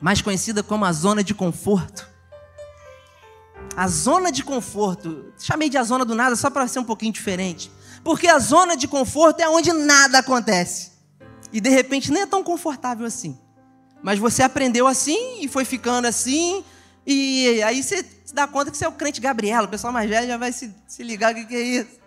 Mais 0.00 0.20
conhecida 0.20 0.62
como 0.62 0.84
a 0.84 0.92
zona 0.92 1.22
de 1.22 1.34
conforto. 1.34 2.08
A 3.76 3.88
zona 3.88 4.30
de 4.30 4.44
conforto, 4.44 5.32
chamei 5.38 5.68
de 5.68 5.78
a 5.78 5.82
zona 5.82 6.04
do 6.04 6.14
nada 6.14 6.36
só 6.36 6.50
para 6.50 6.68
ser 6.68 6.78
um 6.78 6.84
pouquinho 6.84 7.12
diferente. 7.12 7.70
Porque 8.02 8.28
a 8.28 8.38
zona 8.38 8.76
de 8.76 8.86
conforto 8.86 9.40
é 9.40 9.48
onde 9.48 9.72
nada 9.72 10.18
acontece. 10.18 10.92
E 11.52 11.60
de 11.60 11.70
repente 11.70 12.12
nem 12.12 12.22
é 12.22 12.26
tão 12.26 12.42
confortável 12.44 13.06
assim. 13.06 13.38
Mas 14.02 14.18
você 14.18 14.42
aprendeu 14.42 14.86
assim 14.86 15.40
e 15.40 15.48
foi 15.48 15.64
ficando 15.64 16.06
assim. 16.06 16.62
E 17.06 17.62
aí 17.62 17.82
você 17.82 18.04
se 18.24 18.34
dá 18.34 18.46
conta 18.46 18.70
que 18.70 18.76
você 18.76 18.84
é 18.84 18.88
o 18.88 18.92
crente 18.92 19.20
Gabriela. 19.20 19.66
O 19.66 19.70
pessoal 19.70 19.92
mais 19.92 20.08
velho 20.08 20.26
já 20.26 20.36
vai 20.36 20.52
se, 20.52 20.74
se 20.86 21.02
ligar 21.02 21.32
o 21.32 21.36
que, 21.36 21.44
que 21.46 21.54
é 21.54 21.60
isso. 21.60 22.03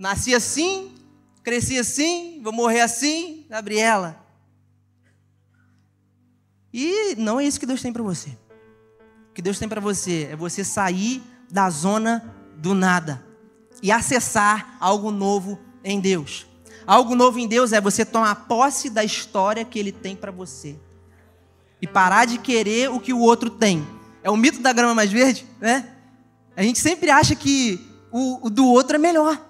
Nasci 0.00 0.34
assim, 0.34 0.94
cresci 1.42 1.78
assim, 1.78 2.40
vou 2.42 2.54
morrer 2.54 2.80
assim, 2.80 3.44
Gabriela. 3.50 4.18
E 6.72 7.14
não 7.18 7.38
é 7.38 7.44
isso 7.44 7.60
que 7.60 7.66
Deus 7.66 7.82
tem 7.82 7.92
para 7.92 8.02
você. 8.02 8.30
O 9.28 9.34
que 9.34 9.42
Deus 9.42 9.58
tem 9.58 9.68
para 9.68 9.78
você 9.78 10.30
é 10.32 10.36
você 10.36 10.64
sair 10.64 11.22
da 11.50 11.68
zona 11.68 12.34
do 12.56 12.72
nada 12.72 13.22
e 13.82 13.92
acessar 13.92 14.74
algo 14.80 15.10
novo 15.10 15.60
em 15.84 16.00
Deus. 16.00 16.46
Algo 16.86 17.14
novo 17.14 17.38
em 17.38 17.46
Deus 17.46 17.74
é 17.74 17.78
você 17.78 18.02
tomar 18.02 18.46
posse 18.46 18.88
da 18.88 19.04
história 19.04 19.66
que 19.66 19.78
Ele 19.78 19.92
tem 19.92 20.16
para 20.16 20.32
você. 20.32 20.78
e 21.82 21.86
parar 21.86 22.24
de 22.24 22.38
querer 22.38 22.90
o 22.90 22.98
que 22.98 23.12
o 23.12 23.20
outro 23.20 23.50
tem. 23.50 23.86
É 24.22 24.30
o 24.30 24.36
mito 24.36 24.62
da 24.62 24.72
grama 24.72 24.94
mais 24.94 25.12
verde, 25.12 25.46
né? 25.60 25.90
A 26.56 26.62
gente 26.62 26.78
sempre 26.78 27.10
acha 27.10 27.34
que 27.34 27.86
o, 28.10 28.46
o 28.46 28.48
do 28.48 28.66
outro 28.66 28.96
é 28.96 28.98
melhor. 28.98 29.49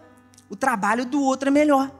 O 0.50 0.56
trabalho 0.56 1.06
do 1.06 1.22
outro 1.22 1.48
é 1.48 1.50
melhor. 1.50 1.90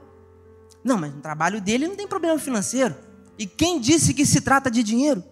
Não, 0.83 0.97
mas 0.97 1.13
no 1.13 1.21
trabalho 1.21 1.61
dele 1.61 1.87
não 1.87 1.95
tem 1.95 2.07
problema 2.07 2.37
financeiro. 2.37 2.93
E 3.39 3.47
quem 3.47 3.79
disse 3.79 4.13
que 4.13 4.25
se 4.25 4.41
trata 4.41 4.69
de 4.69 4.83
dinheiro? 4.83 5.23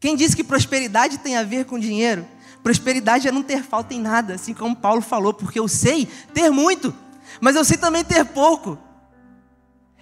Quem 0.00 0.16
disse 0.16 0.36
que 0.36 0.44
prosperidade 0.44 1.18
tem 1.18 1.36
a 1.36 1.44
ver 1.44 1.64
com 1.64 1.78
dinheiro? 1.78 2.26
Prosperidade 2.62 3.28
é 3.28 3.32
não 3.32 3.42
ter 3.42 3.62
falta 3.62 3.94
em 3.94 4.00
nada, 4.00 4.34
assim 4.34 4.52
como 4.52 4.74
Paulo 4.74 5.00
falou, 5.00 5.32
porque 5.32 5.58
eu 5.58 5.68
sei 5.68 6.06
ter 6.32 6.50
muito, 6.50 6.94
mas 7.40 7.56
eu 7.56 7.64
sei 7.64 7.76
também 7.76 8.02
ter 8.04 8.24
pouco. 8.24 8.76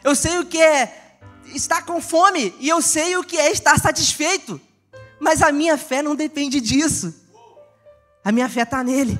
Eu 0.03 0.15
sei 0.15 0.39
o 0.39 0.47
que 0.47 0.59
é 0.59 1.19
estar 1.55 1.83
com 1.83 2.01
fome 2.01 2.55
e 2.59 2.69
eu 2.69 2.81
sei 2.81 3.17
o 3.17 3.25
que 3.25 3.37
é 3.37 3.53
estar 3.53 3.79
satisfeito. 3.79 4.61
Mas 5.21 5.43
a 5.43 5.53
minha 5.53 5.77
fé 5.77 6.03
não 6.03 6.17
depende 6.17 6.61
disso. 6.61 7.15
A 8.25 8.33
minha 8.33 8.49
fé 8.49 8.63
está 8.63 8.83
nele. 8.83 9.19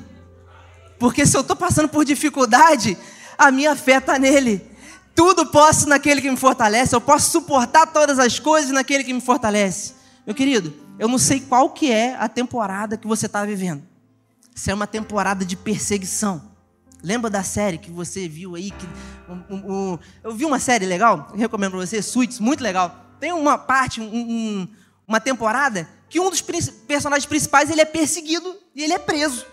Porque 1.03 1.25
se 1.25 1.35
eu 1.35 1.41
estou 1.41 1.53
passando 1.53 1.89
por 1.89 2.05
dificuldade, 2.05 2.97
a 3.37 3.51
minha 3.51 3.75
fé 3.75 3.97
está 3.97 4.17
nele. 4.17 4.65
Tudo 5.13 5.45
posso 5.45 5.85
naquele 5.85 6.21
que 6.21 6.31
me 6.31 6.37
fortalece. 6.37 6.95
Eu 6.95 7.01
posso 7.01 7.29
suportar 7.29 7.87
todas 7.87 8.19
as 8.19 8.39
coisas 8.39 8.71
naquele 8.71 9.03
que 9.03 9.11
me 9.11 9.19
fortalece. 9.19 9.95
Meu 10.25 10.33
querido, 10.33 10.73
eu 10.97 11.09
não 11.09 11.17
sei 11.17 11.41
qual 11.41 11.71
que 11.71 11.91
é 11.91 12.15
a 12.15 12.29
temporada 12.29 12.95
que 12.95 13.05
você 13.05 13.25
está 13.25 13.43
vivendo. 13.43 13.83
Se 14.55 14.71
é 14.71 14.73
uma 14.73 14.87
temporada 14.87 15.43
de 15.43 15.57
perseguição. 15.57 16.41
Lembra 17.03 17.29
da 17.29 17.43
série 17.43 17.77
que 17.77 17.91
você 17.91 18.29
viu 18.29 18.55
aí? 18.55 18.71
Que, 18.71 18.87
um, 19.27 19.55
um, 19.55 19.73
um, 19.73 19.99
eu 20.23 20.33
vi 20.33 20.45
uma 20.45 20.57
série 20.57 20.85
legal, 20.85 21.33
recomendo 21.35 21.71
para 21.71 21.81
você, 21.81 22.01
Suits, 22.01 22.39
muito 22.39 22.63
legal. 22.63 22.95
Tem 23.19 23.33
uma 23.33 23.57
parte, 23.57 23.99
uma 25.05 25.19
temporada, 25.19 25.85
que 26.07 26.17
um 26.17 26.29
dos 26.29 26.39
personagens 26.39 27.25
principais 27.25 27.69
ele 27.69 27.81
é 27.81 27.85
perseguido 27.85 28.55
e 28.73 28.81
ele 28.81 28.93
é 28.93 28.99
preso. 28.99 29.51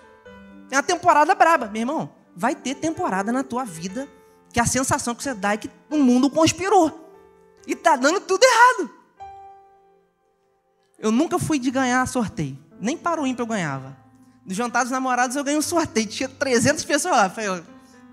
É 0.70 0.76
uma 0.76 0.82
temporada 0.82 1.34
braba. 1.34 1.66
Meu 1.66 1.80
irmão, 1.80 2.10
vai 2.34 2.54
ter 2.54 2.74
temporada 2.74 3.32
na 3.32 3.42
tua 3.42 3.64
vida 3.64 4.08
que 4.52 4.60
a 4.60 4.66
sensação 4.66 5.14
que 5.14 5.22
você 5.22 5.34
dá 5.34 5.52
é 5.52 5.56
que 5.56 5.70
o 5.88 5.98
mundo 5.98 6.30
conspirou. 6.30 7.08
E 7.66 7.74
tá 7.76 7.96
dando 7.96 8.20
tudo 8.20 8.42
errado. 8.42 8.90
Eu 10.98 11.10
nunca 11.10 11.38
fui 11.38 11.58
de 11.58 11.70
ganhar 11.70 12.06
sorteio. 12.06 12.58
Nem 12.80 12.96
para 12.96 13.20
o 13.20 13.26
ímpio 13.26 13.42
eu 13.42 13.46
ganhava. 13.46 13.96
No 14.44 14.54
jantar 14.54 14.82
dos 14.82 14.90
namorados 14.90 15.36
eu 15.36 15.44
ganhei 15.44 15.58
um 15.58 15.62
sorteio. 15.62 16.06
Tinha 16.06 16.28
300 16.28 16.84
pessoas 16.84 17.16
lá. 17.16 17.30
Falei, 17.30 17.62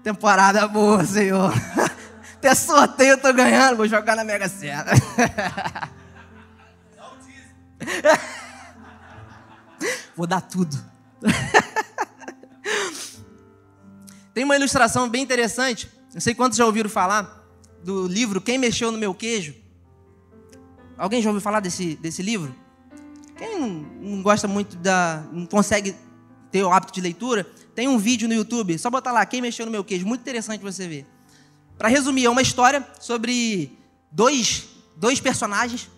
temporada 0.04 0.68
boa, 0.68 1.04
senhor. 1.06 1.54
Até 2.36 2.54
sorteio 2.54 3.12
eu 3.12 3.18
tô 3.22 3.34
ganhando. 3.34 3.78
Vou 3.78 3.88
jogar 3.88 4.16
na 4.16 4.24
Mega 4.24 4.48
Sena. 4.48 4.86
Vou 10.16 10.26
dar 10.26 10.42
tudo. 10.42 10.78
Tem 14.38 14.44
uma 14.44 14.56
ilustração 14.56 15.10
bem 15.10 15.24
interessante. 15.24 15.90
Não 16.14 16.22
sei 16.22 16.36
quantos 16.36 16.60
já 16.60 16.64
ouviram 16.64 16.88
falar 16.88 17.44
do 17.84 18.06
livro 18.06 18.40
Quem 18.40 18.60
Mexeu 18.60 18.92
no 18.92 18.98
Meu 19.00 19.12
Queijo. 19.12 19.56
Alguém 20.96 21.24
já 21.24 21.30
ouviu 21.32 21.42
falar 21.42 21.60
desse, 21.60 21.96
desse 21.96 22.22
livro? 22.22 22.56
Quem 23.36 23.60
não, 23.60 24.22
gosta 24.22 24.48
muito 24.48 24.78
da. 24.78 25.26
não 25.32 25.48
consegue 25.48 25.96
ter 26.52 26.62
o 26.62 26.72
hábito 26.72 26.94
de 26.94 27.02
leitura, 27.02 27.46
tem 27.74 27.88
um 27.88 27.98
vídeo 27.98 28.28
no 28.28 28.34
YouTube, 28.36 28.78
só 28.78 28.92
botar 28.92 29.12
lá, 29.12 29.26
quem 29.26 29.42
mexeu 29.42 29.66
no 29.66 29.72
meu 29.72 29.84
queijo, 29.84 30.06
muito 30.06 30.22
interessante 30.22 30.62
você 30.62 30.88
ver. 30.88 31.08
Para 31.76 31.88
resumir, 31.88 32.26
é 32.26 32.30
uma 32.30 32.44
história 32.44 32.88
sobre 33.00 33.76
dois, 34.12 34.68
dois 34.96 35.20
personagens, 35.20 35.90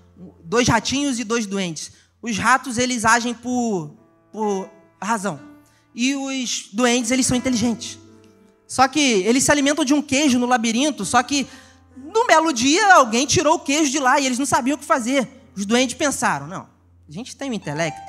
dois 0.45 0.65
ratinhos 0.65 1.19
e 1.19 1.25
dois 1.25 1.45
doentes. 1.45 1.91
Os 2.21 2.38
ratos, 2.38 2.78
eles 2.78 3.04
agem 3.04 3.34
por, 3.34 3.97
por 4.32 4.69
razão. 5.02 5.41
E 5.93 6.15
os 6.15 6.69
doentes, 6.71 7.12
eles 7.12 7.25
são 7.25 7.36
inteligentes. 7.36 7.99
Só 8.70 8.88
que 8.88 9.00
eles 9.00 9.44
se 9.44 9.52
alimentam 9.52 9.84
de 9.84 9.96
um 9.96 10.02
queijo 10.02 10.38
no 10.38 10.46
labirinto, 10.46 11.04
só 11.04 11.24
que 11.24 11.48
num 11.98 12.28
belo 12.28 12.54
dia 12.54 12.94
alguém 12.94 13.26
tirou 13.26 13.56
o 13.56 13.60
queijo 13.60 13.90
de 13.90 13.98
lá 13.98 14.20
e 14.20 14.28
eles 14.28 14.38
não 14.38 14.46
sabiam 14.46 14.76
o 14.76 14.78
que 14.78 14.86
fazer. 14.86 15.28
Os 15.58 15.66
doentes 15.66 15.96
pensaram, 15.96 16.46
não, 16.46 16.70
a 17.10 17.12
gente 17.12 17.36
tem 17.36 17.50
o 17.50 17.52
um 17.52 17.56
intelecto, 17.56 18.00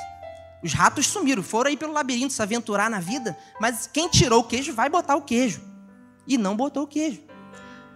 os 0.63 0.75
ratos 0.75 1.07
sumiram, 1.07 1.43
foram 1.43 1.71
aí 1.71 1.79
pelo 1.79 1.95
labirinto 1.95 2.35
se 2.35 2.43
aventurar 2.43 2.91
na 2.91 3.01
vida, 3.01 3.39
mas 3.59 3.89
quem 3.91 4.07
tirou 4.11 4.41
o 4.41 4.45
queijo 4.45 4.75
vai 4.75 4.91
botar 4.91 5.17
o 5.17 5.23
queijo. 5.23 5.63
E 6.27 6.37
não 6.37 6.55
botou 6.55 6.83
o 6.83 6.87
queijo. 6.87 7.23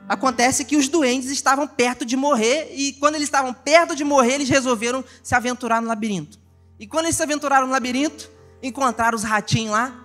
Acontece 0.08 0.64
que 0.64 0.74
os 0.74 0.88
doentes 0.88 1.30
estavam 1.30 1.68
perto 1.68 2.06
de 2.06 2.16
morrer, 2.16 2.72
e 2.74 2.94
quando 2.94 3.16
eles 3.16 3.26
estavam 3.26 3.52
perto 3.52 3.94
de 3.94 4.04
morrer, 4.04 4.36
eles 4.36 4.48
resolveram 4.48 5.04
se 5.22 5.34
aventurar 5.34 5.82
no 5.82 5.88
labirinto. 5.88 6.38
E 6.80 6.86
quando 6.86 7.04
eles 7.04 7.16
se 7.16 7.22
aventuraram 7.22 7.66
no 7.66 7.72
labirinto, 7.72 8.30
encontraram 8.62 9.16
os 9.16 9.22
ratinhos 9.22 9.72
lá, 9.72 10.03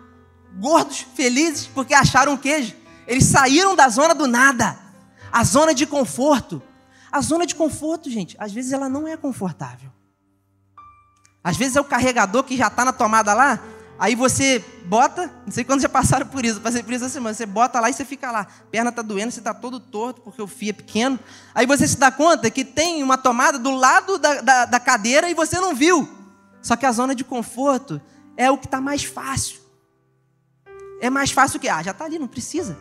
gordos, 0.58 1.06
felizes, 1.16 1.68
porque 1.68 1.94
acharam 1.94 2.38
queijo. 2.38 2.76
Eles 3.08 3.26
saíram 3.26 3.76
da 3.76 3.90
zona 3.90 4.14
do 4.14 4.28
nada, 4.28 4.78
a 5.32 5.44
zona 5.44 5.74
de 5.74 5.86
conforto. 5.86 6.62
A 7.12 7.22
zona 7.22 7.46
de 7.46 7.56
conforto, 7.56 8.10
gente, 8.10 8.36
às 8.40 8.52
vezes 8.52 8.72
ela 8.72 8.88
não 8.88 9.08
é 9.08 9.18
confortável. 9.18 9.92
Às 11.44 11.58
vezes 11.58 11.76
é 11.76 11.82
o 11.82 11.86
carregador 11.86 12.44
que 12.44 12.56
já 12.56 12.68
está 12.68 12.86
na 12.86 12.94
tomada 12.94 13.34
lá, 13.34 13.60
aí 13.98 14.14
você 14.14 14.64
bota, 14.86 15.32
não 15.46 15.52
sei 15.52 15.64
quando 15.64 15.82
já 15.82 15.90
passaram 15.90 16.28
por 16.28 16.46
isso, 16.46 16.60
passei 16.62 16.84
por 16.84 16.94
isso 16.94 17.06
essa 17.06 17.14
semana, 17.14 17.34
você 17.34 17.46
bota 17.46 17.80
lá 17.80 17.90
e 17.90 17.94
você 17.94 18.06
fica 18.06 18.30
lá, 18.30 18.46
perna 18.70 18.90
está 18.90 19.02
doendo, 19.02 19.32
você 19.32 19.40
está 19.40 19.54
todo 19.54 19.80
torto 19.80 20.22
porque 20.22 20.42
o 20.42 20.48
fio 20.48 20.70
é 20.70 20.74
pequeno, 20.74 21.18
aí 21.56 21.66
você 21.66 21.88
se 21.88 21.98
dá 21.98 22.12
conta 22.12 22.52
que 22.52 22.64
tem 22.64 23.02
uma 23.02 23.18
tomada 23.18 23.58
do 23.58 23.72
lado 23.72 24.18
da, 24.18 24.42
da, 24.42 24.66
da 24.66 24.80
cadeira 24.80 25.30
e 25.30 25.34
você 25.34 25.60
não 25.60 25.74
viu. 25.74 26.08
Só 26.62 26.76
que 26.76 26.86
a 26.86 26.92
zona 26.92 27.16
de 27.16 27.24
conforto 27.24 28.02
é 28.36 28.52
o 28.52 28.58
que 28.58 28.66
está 28.66 28.82
mais 28.82 29.04
fácil. 29.04 29.59
É 31.00 31.10
mais 31.10 31.32
fácil 31.32 31.60
que, 31.60 31.70
ah, 31.70 31.82
já 31.82 31.92
está 31.92 32.06
ali, 32.06 32.20
não 32.20 32.28
precisa. 32.28 32.78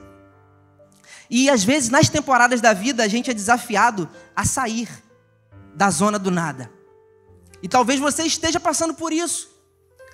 E 1.31 1.51
às 1.51 1.63
vezes 1.63 1.91
nas 1.91 2.09
temporadas 2.09 2.61
da 2.61 2.73
vida 2.73 3.03
a 3.03 3.09
gente 3.09 3.31
é 3.31 3.35
desafiado 3.35 4.09
a 4.35 4.45
sair 4.45 4.89
da 5.75 5.91
zona 5.91 6.19
do 6.19 6.31
nada. 6.31 6.71
E 7.63 7.69
talvez 7.69 8.01
você 8.01 8.23
esteja 8.25 8.59
passando 8.59 8.95
por 8.95 9.13
isso. 9.13 9.49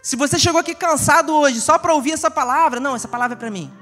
Se 0.02 0.16
você 0.16 0.38
chegou 0.38 0.60
aqui 0.60 0.74
cansado 0.74 1.34
hoje 1.34 1.60
só 1.60 1.78
para 1.78 1.94
ouvir 1.94 2.12
essa 2.12 2.30
palavra, 2.30 2.80
não, 2.80 2.94
essa 2.94 3.08
palavra 3.08 3.36
é 3.36 3.38
para 3.38 3.50
mim. 3.50 3.72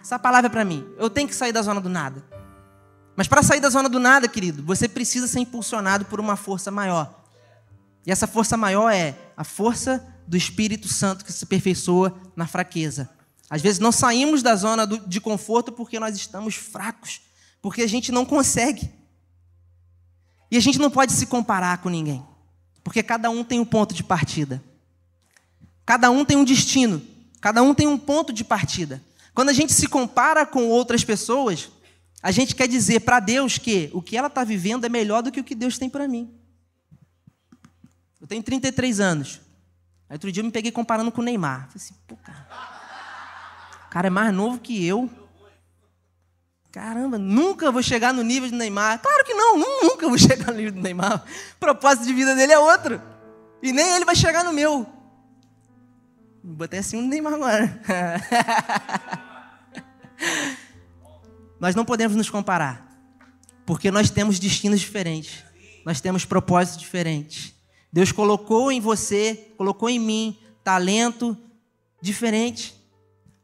Essa 0.00 0.18
palavra 0.18 0.48
é 0.48 0.50
para 0.50 0.64
mim. 0.64 0.86
Eu 0.96 1.10
tenho 1.10 1.28
que 1.28 1.34
sair 1.34 1.52
da 1.52 1.62
zona 1.62 1.80
do 1.80 1.88
nada. 1.88 2.24
Mas 3.14 3.28
para 3.28 3.42
sair 3.42 3.60
da 3.60 3.68
zona 3.68 3.88
do 3.88 3.98
nada, 3.98 4.28
querido, 4.28 4.62
você 4.62 4.88
precisa 4.88 5.26
ser 5.26 5.40
impulsionado 5.40 6.04
por 6.04 6.20
uma 6.20 6.36
força 6.36 6.70
maior. 6.70 7.22
E 8.06 8.10
essa 8.10 8.26
força 8.26 8.56
maior 8.56 8.90
é 8.90 9.14
a 9.36 9.44
força 9.44 10.04
do 10.26 10.36
Espírito 10.36 10.88
Santo 10.88 11.24
que 11.24 11.32
se 11.32 11.44
aperfeiçoa 11.44 12.16
na 12.34 12.46
fraqueza. 12.46 13.10
Às 13.50 13.62
vezes 13.62 13.78
não 13.78 13.90
saímos 13.90 14.42
da 14.42 14.54
zona 14.54 14.86
de 14.86 15.20
conforto 15.20 15.72
porque 15.72 15.98
nós 15.98 16.16
estamos 16.16 16.54
fracos, 16.54 17.22
porque 17.62 17.82
a 17.82 17.86
gente 17.86 18.12
não 18.12 18.24
consegue. 18.24 18.90
E 20.50 20.56
a 20.56 20.60
gente 20.60 20.78
não 20.78 20.90
pode 20.90 21.12
se 21.12 21.26
comparar 21.26 21.78
com 21.78 21.88
ninguém. 21.88 22.24
Porque 22.82 23.02
cada 23.02 23.30
um 23.30 23.44
tem 23.44 23.60
um 23.60 23.64
ponto 23.64 23.94
de 23.94 24.02
partida. 24.02 24.62
Cada 25.84 26.10
um 26.10 26.24
tem 26.24 26.36
um 26.36 26.44
destino. 26.44 27.02
Cada 27.40 27.62
um 27.62 27.74
tem 27.74 27.86
um 27.86 27.98
ponto 27.98 28.32
de 28.32 28.44
partida. 28.44 29.02
Quando 29.34 29.50
a 29.50 29.52
gente 29.52 29.72
se 29.72 29.86
compara 29.86 30.44
com 30.44 30.68
outras 30.68 31.04
pessoas, 31.04 31.70
a 32.22 32.30
gente 32.30 32.54
quer 32.54 32.66
dizer 32.66 33.00
para 33.00 33.20
Deus 33.20 33.58
que 33.58 33.90
o 33.92 34.02
que 34.02 34.16
ela 34.16 34.28
está 34.28 34.42
vivendo 34.42 34.84
é 34.84 34.88
melhor 34.88 35.22
do 35.22 35.30
que 35.30 35.40
o 35.40 35.44
que 35.44 35.54
Deus 35.54 35.78
tem 35.78 35.88
para 35.88 36.08
mim. 36.08 36.34
Eu 38.20 38.26
tenho 38.26 38.42
33 38.42 39.00
anos. 39.00 39.40
Aí 40.08 40.14
outro 40.14 40.32
dia 40.32 40.40
eu 40.40 40.44
me 40.44 40.50
peguei 40.50 40.72
comparando 40.72 41.12
com 41.12 41.20
o 41.20 41.24
Neymar. 41.24 41.68
Falei 41.68 41.76
assim, 41.76 41.94
pô, 42.06 42.16
cara. 42.16 42.77
O 43.88 43.90
cara 43.90 44.08
é 44.08 44.10
mais 44.10 44.34
novo 44.34 44.58
que 44.58 44.86
eu. 44.86 45.08
Caramba, 46.70 47.16
nunca 47.16 47.72
vou 47.72 47.82
chegar 47.82 48.12
no 48.12 48.22
nível 48.22 48.50
de 48.50 48.54
Neymar. 48.54 49.00
Claro 49.00 49.24
que 49.24 49.32
não, 49.32 49.56
nunca 49.56 50.06
vou 50.06 50.18
chegar 50.20 50.48
no 50.48 50.58
nível 50.58 50.72
do 50.72 50.82
Neymar. 50.82 51.24
O 51.54 51.58
propósito 51.58 52.06
de 52.06 52.12
vida 52.12 52.34
dele 52.34 52.52
é 52.52 52.58
outro. 52.58 53.00
E 53.62 53.72
nem 53.72 53.96
ele 53.96 54.04
vai 54.04 54.14
chegar 54.14 54.44
no 54.44 54.52
meu. 54.52 54.86
Botei 56.44 56.80
assim 56.80 56.98
um 56.98 57.08
Neymar 57.08 57.32
agora. 57.32 57.80
nós 61.58 61.74
não 61.74 61.86
podemos 61.86 62.14
nos 62.14 62.28
comparar. 62.28 62.86
Porque 63.64 63.90
nós 63.90 64.10
temos 64.10 64.38
destinos 64.38 64.80
diferentes. 64.80 65.42
Nós 65.82 65.98
temos 66.02 66.26
propósitos 66.26 66.78
diferentes. 66.78 67.54
Deus 67.90 68.12
colocou 68.12 68.70
em 68.70 68.82
você, 68.82 69.50
colocou 69.56 69.88
em 69.88 69.98
mim, 69.98 70.38
talento 70.62 71.34
diferente 72.02 72.77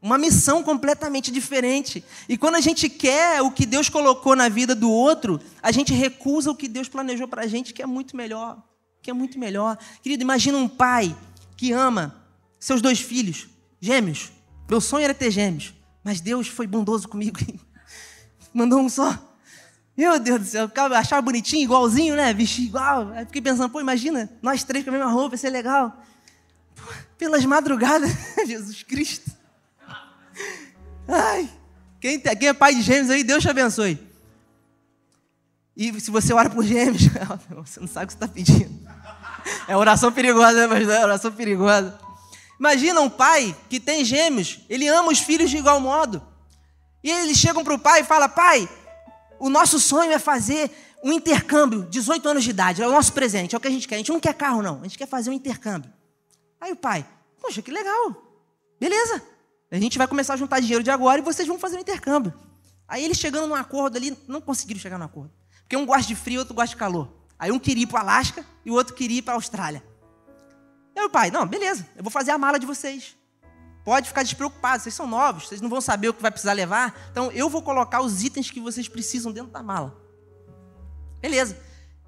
uma 0.05 0.19
missão 0.19 0.61
completamente 0.61 1.31
diferente. 1.31 2.05
E 2.29 2.37
quando 2.37 2.53
a 2.53 2.61
gente 2.61 2.87
quer 2.87 3.41
o 3.41 3.49
que 3.49 3.65
Deus 3.65 3.89
colocou 3.89 4.35
na 4.35 4.47
vida 4.47 4.75
do 4.75 4.87
outro, 4.87 5.41
a 5.63 5.71
gente 5.71 5.95
recusa 5.95 6.51
o 6.51 6.55
que 6.55 6.67
Deus 6.67 6.87
planejou 6.87 7.27
para 7.27 7.41
a 7.41 7.47
gente, 7.47 7.73
que 7.73 7.81
é 7.81 7.87
muito 7.87 8.15
melhor. 8.15 8.63
Que 9.01 9.09
é 9.09 9.13
muito 9.13 9.39
melhor. 9.39 9.75
Querido, 10.03 10.21
imagina 10.21 10.59
um 10.59 10.67
pai 10.67 11.17
que 11.57 11.71
ama 11.71 12.23
seus 12.59 12.83
dois 12.83 12.99
filhos, 12.99 13.47
gêmeos. 13.81 14.31
Meu 14.69 14.79
sonho 14.79 15.05
era 15.05 15.13
ter 15.13 15.31
gêmeos, 15.31 15.73
mas 16.03 16.21
Deus 16.21 16.47
foi 16.47 16.67
bondoso 16.67 17.07
comigo 17.07 17.39
mandou 18.53 18.79
um 18.79 18.89
só. 18.89 19.17
Meu 19.97 20.19
Deus 20.19 20.39
do 20.39 20.45
céu, 20.45 20.71
eu 20.75 20.95
achava 20.95 21.21
bonitinho, 21.23 21.63
igualzinho, 21.63 22.15
né? 22.15 22.31
Vestir 22.31 22.65
igual. 22.65 23.09
Aí 23.09 23.25
fiquei 23.25 23.41
pensando, 23.41 23.71
pô, 23.71 23.81
imagina, 23.81 24.31
nós 24.39 24.63
três 24.63 24.83
com 24.83 24.91
a 24.91 24.93
mesma 24.93 25.09
roupa, 25.09 25.33
ia 25.33 25.39
ser 25.39 25.49
legal. 25.49 25.99
Pô, 26.75 26.93
pelas 27.17 27.43
madrugadas, 27.43 28.11
Jesus 28.45 28.83
Cristo. 28.83 29.34
Ai, 31.07 31.49
quem, 31.99 32.19
quem 32.19 32.47
é 32.47 32.53
pai 32.53 32.75
de 32.75 32.81
gêmeos 32.81 33.09
aí, 33.09 33.23
Deus 33.23 33.43
te 33.43 33.49
abençoe. 33.49 33.99
E 35.75 35.99
se 35.99 36.09
você 36.09 36.33
ora 36.33 36.49
por 36.49 36.63
gêmeos, 36.63 37.03
você 37.55 37.79
não 37.79 37.87
sabe 37.87 38.05
o 38.05 38.07
que 38.07 38.13
você 38.13 38.17
está 38.17 38.27
pedindo. 38.27 38.85
É 39.67 39.75
oração 39.75 40.11
perigosa, 40.11 40.53
né, 40.53 40.67
pastor? 40.67 40.95
É 40.95 41.03
oração 41.03 41.31
perigosa. 41.31 41.99
Imagina 42.59 43.01
um 43.01 43.09
pai 43.09 43.55
que 43.69 43.79
tem 43.79 44.05
gêmeos, 44.05 44.61
ele 44.69 44.87
ama 44.87 45.11
os 45.11 45.19
filhos 45.19 45.49
de 45.49 45.57
igual 45.57 45.79
modo. 45.79 46.25
E 47.03 47.11
eles 47.11 47.37
chegam 47.37 47.63
para 47.63 47.73
o 47.73 47.79
pai 47.79 48.01
e 48.01 48.03
falam: 48.03 48.29
Pai, 48.29 48.67
o 49.39 49.49
nosso 49.49 49.79
sonho 49.79 50.11
é 50.11 50.19
fazer 50.19 50.71
um 51.03 51.11
intercâmbio, 51.11 51.83
18 51.83 52.27
anos 52.29 52.43
de 52.43 52.49
idade, 52.49 52.81
é 52.81 52.87
o 52.87 52.91
nosso 52.91 53.13
presente, 53.13 53.53
é 53.53 53.57
o 53.57 53.61
que 53.61 53.67
a 53.67 53.71
gente 53.71 53.87
quer. 53.87 53.95
A 53.95 53.97
gente 53.99 54.11
não 54.11 54.19
quer 54.19 54.33
carro, 54.33 54.61
não, 54.61 54.79
a 54.79 54.83
gente 54.83 54.97
quer 54.97 55.07
fazer 55.07 55.29
um 55.29 55.33
intercâmbio. 55.33 55.91
Aí 56.59 56.71
o 56.71 56.75
pai, 56.75 57.05
poxa, 57.41 57.61
que 57.61 57.69
legal, 57.69 58.15
beleza. 58.79 59.21
A 59.71 59.77
gente 59.77 59.97
vai 59.97 60.07
começar 60.07 60.35
a 60.35 60.37
juntar 60.37 60.59
dinheiro 60.59 60.83
de 60.83 60.91
agora 60.91 61.19
e 61.19 61.23
vocês 61.23 61.47
vão 61.47 61.59
fazer 61.59 61.77
um 61.77 61.81
intercâmbio. 61.81 62.33
Aí 62.87 63.03
eles 63.03 63.17
chegando 63.17 63.47
num 63.47 63.55
acordo 63.55 63.97
ali, 63.97 64.17
não 64.27 64.39
conseguiram 64.39 64.79
chegar 64.79 64.97
no 64.97 65.05
acordo. 65.05 65.31
Porque 65.61 65.75
um 65.75 65.85
gosta 65.85 66.07
de 66.07 66.15
frio, 66.15 66.39
outro 66.39 66.53
gosta 66.53 66.69
de 66.69 66.75
calor. 66.75 67.11
Aí 67.37 67.51
um 67.51 67.59
queria 67.59 67.83
ir 67.83 67.87
para 67.87 67.97
o 67.97 68.01
Alasca 68.01 68.45
e 68.63 68.71
o 68.71 68.73
outro 68.73 68.93
queria 68.93 69.19
ir 69.19 69.21
para 69.21 69.33
a 69.33 69.37
Austrália. 69.37 69.83
Aí 70.95 71.03
o 71.03 71.09
pai, 71.09 71.31
não, 71.31 71.45
beleza, 71.45 71.85
eu 71.95 72.03
vou 72.03 72.11
fazer 72.11 72.31
a 72.31 72.37
mala 72.37 72.57
de 72.57 72.65
vocês. 72.65 73.17
Pode 73.83 74.07
ficar 74.07 74.23
despreocupado, 74.23 74.81
vocês 74.81 74.95
são 74.95 75.05
novos, 75.05 75.47
vocês 75.47 75.61
não 75.61 75.69
vão 75.69 75.81
saber 75.81 76.09
o 76.09 76.13
que 76.13 76.21
vai 76.21 76.31
precisar 76.31 76.53
levar. 76.53 76.97
Então 77.11 77.31
eu 77.31 77.49
vou 77.49 77.61
colocar 77.61 78.01
os 78.01 78.23
itens 78.23 78.49
que 78.49 78.59
vocês 78.59 78.87
precisam 78.87 79.31
dentro 79.31 79.51
da 79.51 79.61
mala. 79.61 79.95
Beleza. 81.19 81.57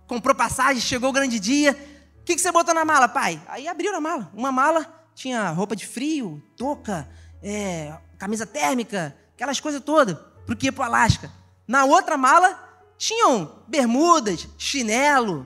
Comprou 0.08 0.34
passagem, 0.34 0.82
chegou 0.82 1.10
o 1.10 1.14
grande 1.14 1.40
dia. 1.40 1.74
O 2.20 2.24
que, 2.24 2.36
que 2.36 2.42
você 2.42 2.52
botou 2.52 2.74
na 2.74 2.86
mala, 2.86 3.08
pai? 3.08 3.42
Aí 3.48 3.68
abriu 3.68 3.96
a 3.96 4.00
mala. 4.00 4.32
Uma 4.34 4.52
mala 4.52 4.88
tinha 5.14 5.50
roupa 5.50 5.76
de 5.76 5.86
frio, 5.86 6.42
touca, 6.56 7.10
é, 7.42 7.96
camisa 8.18 8.46
térmica, 8.46 9.16
aquelas 9.34 9.60
coisas 9.60 9.82
todas, 9.82 10.18
porque 10.46 10.68
ia 10.68 10.72
para 10.74 10.84
o 10.84 10.86
Alasca. 10.86 11.32
Na 11.68 11.86
outra 11.86 12.18
mala 12.18 12.64
tinham 12.98 13.64
bermudas, 13.68 14.48
chinelo, 14.58 15.46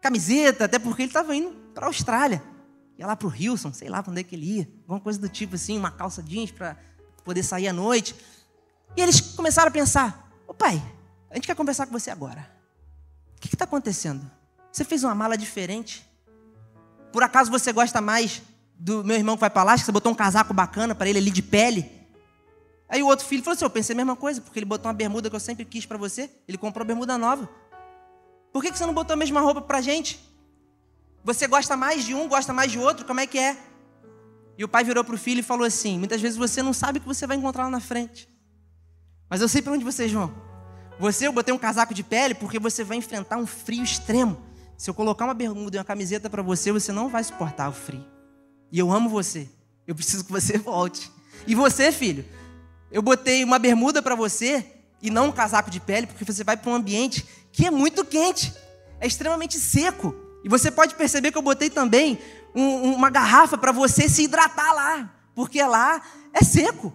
camiseta, 0.00 0.66
até 0.66 0.78
porque 0.78 1.02
ele 1.02 1.10
estava 1.10 1.34
indo 1.34 1.50
para 1.74 1.86
a 1.86 1.88
Austrália 1.88 2.42
ia 3.02 3.06
lá 3.06 3.16
para 3.16 3.26
o 3.26 3.30
Wilson, 3.30 3.72
sei 3.72 3.88
lá 3.88 4.02
para 4.02 4.10
onde 4.10 4.20
é 4.20 4.24
que 4.24 4.34
ele 4.34 4.58
ia, 4.58 4.68
alguma 4.82 5.00
coisa 5.00 5.18
do 5.18 5.28
tipo 5.28 5.56
assim, 5.56 5.76
uma 5.76 5.90
calça 5.90 6.22
jeans 6.22 6.50
para 6.50 6.76
poder 7.24 7.42
sair 7.42 7.68
à 7.68 7.72
noite. 7.72 8.14
E 8.96 9.02
eles 9.02 9.20
começaram 9.20 9.68
a 9.68 9.72
pensar: 9.72 10.30
Ô 10.46 10.54
pai, 10.54 10.80
a 11.30 11.34
gente 11.34 11.46
quer 11.46 11.56
conversar 11.56 11.86
com 11.86 11.92
você 11.92 12.10
agora. 12.10 12.48
O 13.36 13.40
que 13.40 13.54
está 13.54 13.64
acontecendo? 13.64 14.30
Você 14.70 14.84
fez 14.84 15.02
uma 15.02 15.14
mala 15.14 15.36
diferente? 15.36 16.08
Por 17.12 17.22
acaso 17.22 17.50
você 17.50 17.72
gosta 17.72 18.00
mais 18.00 18.40
do 18.82 19.04
meu 19.04 19.16
irmão 19.16 19.36
que 19.36 19.40
vai 19.40 19.50
para 19.50 19.62
lá? 19.62 19.78
Você 19.78 19.92
botou 19.92 20.10
um 20.10 20.14
casaco 20.14 20.52
bacana 20.52 20.92
para 20.92 21.08
ele 21.08 21.18
ali 21.18 21.30
de 21.30 21.40
pele? 21.40 21.88
Aí 22.88 23.00
o 23.00 23.06
outro 23.06 23.24
filho 23.24 23.40
falou 23.40 23.54
assim: 23.54 23.64
Eu 23.64 23.70
pensei 23.70 23.94
a 23.94 23.96
mesma 23.96 24.16
coisa, 24.16 24.40
porque 24.40 24.58
ele 24.58 24.66
botou 24.66 24.88
uma 24.88 24.92
bermuda 24.92 25.30
que 25.30 25.36
eu 25.36 25.40
sempre 25.40 25.64
quis 25.64 25.86
para 25.86 25.96
você. 25.96 26.28
Ele 26.48 26.58
comprou 26.58 26.84
bermuda 26.84 27.16
nova. 27.16 27.48
Por 28.52 28.60
que 28.60 28.76
você 28.76 28.84
não 28.84 28.92
botou 28.92 29.14
a 29.14 29.16
mesma 29.16 29.40
roupa 29.40 29.62
para 29.62 29.78
a 29.78 29.80
gente? 29.80 30.20
Você 31.22 31.46
gosta 31.46 31.76
mais 31.76 32.04
de 32.04 32.12
um, 32.12 32.26
gosta 32.26 32.52
mais 32.52 32.72
de 32.72 32.78
outro? 32.80 33.06
Como 33.06 33.20
é 33.20 33.26
que 33.26 33.38
é? 33.38 33.56
E 34.58 34.64
o 34.64 34.68
pai 34.68 34.82
virou 34.82 35.04
para 35.04 35.14
o 35.14 35.18
filho 35.18 35.38
e 35.38 35.44
falou 35.44 35.64
assim: 35.64 35.96
Muitas 35.96 36.20
vezes 36.20 36.36
você 36.36 36.60
não 36.60 36.72
sabe 36.72 36.98
o 36.98 37.02
que 37.02 37.06
você 37.06 37.24
vai 37.24 37.36
encontrar 37.36 37.64
lá 37.64 37.70
na 37.70 37.80
frente. 37.80 38.28
Mas 39.30 39.40
eu 39.40 39.48
sei 39.48 39.62
para 39.62 39.72
onde 39.74 39.84
vocês 39.84 40.10
vão. 40.10 40.34
Você, 40.98 41.28
eu 41.28 41.32
botei 41.32 41.54
um 41.54 41.58
casaco 41.58 41.94
de 41.94 42.02
pele 42.02 42.34
porque 42.34 42.58
você 42.58 42.82
vai 42.82 42.96
enfrentar 42.96 43.36
um 43.36 43.46
frio 43.46 43.84
extremo. 43.84 44.36
Se 44.76 44.90
eu 44.90 44.94
colocar 44.94 45.24
uma 45.24 45.34
bermuda 45.34 45.76
e 45.76 45.78
uma 45.78 45.84
camiseta 45.84 46.28
para 46.28 46.42
você, 46.42 46.72
você 46.72 46.90
não 46.90 47.08
vai 47.08 47.22
suportar 47.22 47.68
o 47.68 47.72
frio. 47.72 48.11
E 48.72 48.78
eu 48.78 48.90
amo 48.90 49.10
você. 49.10 49.46
Eu 49.86 49.94
preciso 49.94 50.24
que 50.24 50.32
você 50.32 50.56
volte. 50.58 51.12
E 51.46 51.54
você, 51.54 51.92
filho, 51.92 52.24
eu 52.90 53.02
botei 53.02 53.44
uma 53.44 53.58
bermuda 53.58 54.00
para 54.00 54.14
você 54.14 54.64
e 55.02 55.10
não 55.10 55.28
um 55.28 55.32
casaco 55.32 55.70
de 55.70 55.78
pele, 55.78 56.06
porque 56.06 56.24
você 56.24 56.42
vai 56.42 56.56
para 56.56 56.70
um 56.70 56.74
ambiente 56.74 57.26
que 57.52 57.66
é 57.66 57.70
muito 57.70 58.04
quente, 58.04 58.54
é 58.98 59.06
extremamente 59.06 59.58
seco. 59.58 60.14
E 60.42 60.48
você 60.48 60.70
pode 60.70 60.94
perceber 60.94 61.30
que 61.30 61.36
eu 61.38 61.42
botei 61.42 61.68
também 61.68 62.18
um, 62.54 62.94
uma 62.94 63.10
garrafa 63.10 63.58
para 63.58 63.72
você 63.72 64.08
se 64.08 64.24
hidratar 64.24 64.72
lá, 64.72 65.14
porque 65.34 65.62
lá 65.62 66.02
é 66.32 66.42
seco. 66.42 66.94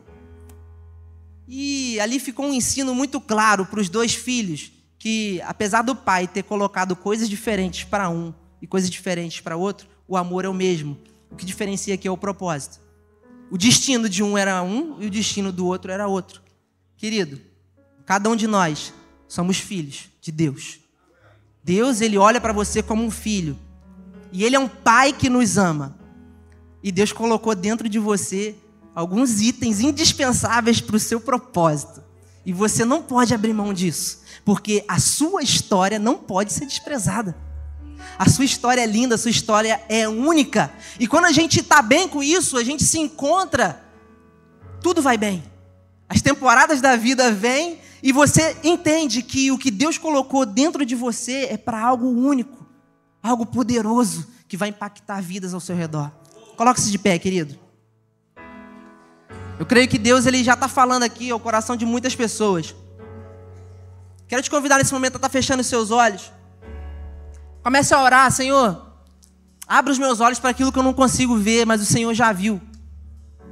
E 1.48 2.00
ali 2.00 2.20
ficou 2.20 2.48
um 2.48 2.54
ensino 2.54 2.94
muito 2.96 3.22
claro 3.22 3.66
para 3.66 3.80
os 3.80 3.88
dois 3.88 4.14
filhos 4.14 4.72
que, 4.98 5.42
apesar 5.46 5.82
do 5.84 5.96
pai 5.96 6.28
ter 6.28 6.44
colocado 6.44 6.96
coisas 6.96 7.30
diferentes 7.30 7.84
para 7.84 8.10
um 8.10 8.34
e 8.62 8.68
coisas 8.68 8.90
diferentes 8.90 9.40
para 9.40 9.56
outro, 9.56 9.88
o 10.08 10.18
amor 10.18 10.44
é 10.44 10.50
o 10.50 10.54
mesmo. 10.54 10.98
O 11.32 11.36
que 11.36 11.46
diferencia 11.46 11.94
aqui 11.94 12.08
é 12.08 12.12
o 12.12 12.18
propósito. 12.18 12.80
O 13.50 13.58
destino 13.58 14.10
de 14.10 14.24
um 14.24 14.38
era 14.38 14.62
um 14.62 15.02
e 15.02 15.08
o 15.08 15.10
destino 15.10 15.52
do 15.52 15.66
outro 15.66 15.92
era 15.92 16.08
outro. 16.08 16.42
Querido, 16.98 17.40
cada 18.06 18.30
um 18.30 18.36
de 18.36 18.48
nós 18.48 18.94
somos 19.28 19.58
filhos 19.58 20.10
de 20.22 20.32
Deus. 20.32 20.80
Deus, 21.64 22.02
ele 22.02 22.18
olha 22.18 22.40
para 22.40 22.54
você 22.54 22.82
como 22.82 23.04
um 23.04 23.12
filho. 23.12 23.58
E 24.32 24.44
ele 24.44 24.56
é 24.56 24.60
um 24.60 24.68
pai 24.68 25.14
que 25.14 25.30
nos 25.30 25.58
ama. 25.58 25.98
E 26.84 26.92
Deus 26.92 27.12
colocou 27.12 27.54
dentro 27.56 27.90
de 27.90 28.00
você 28.00 28.56
alguns 28.96 29.42
itens 29.42 29.80
indispensáveis 29.80 30.82
para 30.82 30.96
o 30.96 31.00
seu 31.00 31.20
propósito. 31.20 32.04
E 32.46 32.54
você 32.54 32.86
não 32.86 33.04
pode 33.04 33.34
abrir 33.34 33.54
mão 33.54 33.74
disso, 33.74 34.22
porque 34.46 34.84
a 34.88 35.00
sua 35.00 35.44
história 35.44 36.00
não 36.00 36.18
pode 36.18 36.54
ser 36.54 36.66
desprezada. 36.66 37.36
A 38.18 38.30
sua 38.30 38.46
história 38.46 38.82
é 38.82 38.86
linda, 38.86 39.16
a 39.16 39.18
sua 39.18 39.32
história 39.32 39.82
é 39.88 40.08
única. 40.08 40.72
E 41.00 41.08
quando 41.08 41.26
a 41.26 41.32
gente 41.32 41.60
está 41.60 41.82
bem 41.82 42.08
com 42.08 42.24
isso, 42.24 42.58
a 42.58 42.64
gente 42.64 42.84
se 42.84 43.00
encontra, 43.00 43.84
tudo 44.82 45.02
vai 45.02 45.18
bem. 45.18 45.44
As 46.10 46.22
temporadas 46.22 46.82
da 46.82 46.96
vida 46.96 47.32
vêm 47.32 47.80
e 48.02 48.12
você 48.12 48.56
entende 48.64 49.22
que 49.22 49.52
o 49.52 49.58
que 49.58 49.70
Deus 49.70 49.98
colocou 49.98 50.46
dentro 50.46 50.86
de 50.86 50.96
você 50.96 51.48
é 51.50 51.58
para 51.58 51.82
algo 51.82 52.08
único, 52.08 52.66
algo 53.22 53.46
poderoso 53.46 54.28
que 54.48 54.56
vai 54.56 54.70
impactar 54.70 55.22
vidas 55.22 55.54
ao 55.54 55.60
seu 55.60 55.76
redor. 55.76 56.12
Coloque-se 56.56 56.90
de 56.90 56.98
pé, 56.98 57.20
querido. 57.20 57.60
Eu 59.60 59.66
creio 59.66 59.88
que 59.88 59.98
Deus 59.98 60.26
ele 60.26 60.44
já 60.44 60.54
está 60.54 60.68
falando 60.68 61.04
aqui 61.04 61.32
ao 61.32 61.40
coração 61.40 61.76
de 61.76 61.86
muitas 61.86 62.16
pessoas. 62.16 62.76
Quero 64.28 64.42
te 64.42 64.50
convidar 64.50 64.78
nesse 64.78 64.94
momento 64.94 65.14
a 65.14 65.18
estar 65.18 65.30
tá 65.30 65.32
fechando 65.32 65.62
os 65.62 65.68
seus 65.68 65.90
olhos. 65.90 66.32
Comece 67.68 67.94
a 67.94 68.02
orar, 68.02 68.32
Senhor. 68.32 68.82
Abra 69.68 69.92
os 69.92 70.00
meus 70.00 70.22
olhos 70.22 70.40
para 70.40 70.52
aquilo 70.52 70.72
que 70.72 70.80
eu 70.80 70.84
não 70.84 70.94
consigo 70.94 71.36
ver, 71.36 71.66
mas 71.66 71.82
o 71.82 71.86
Senhor 71.86 72.14
já 72.14 72.32
viu. 72.32 72.62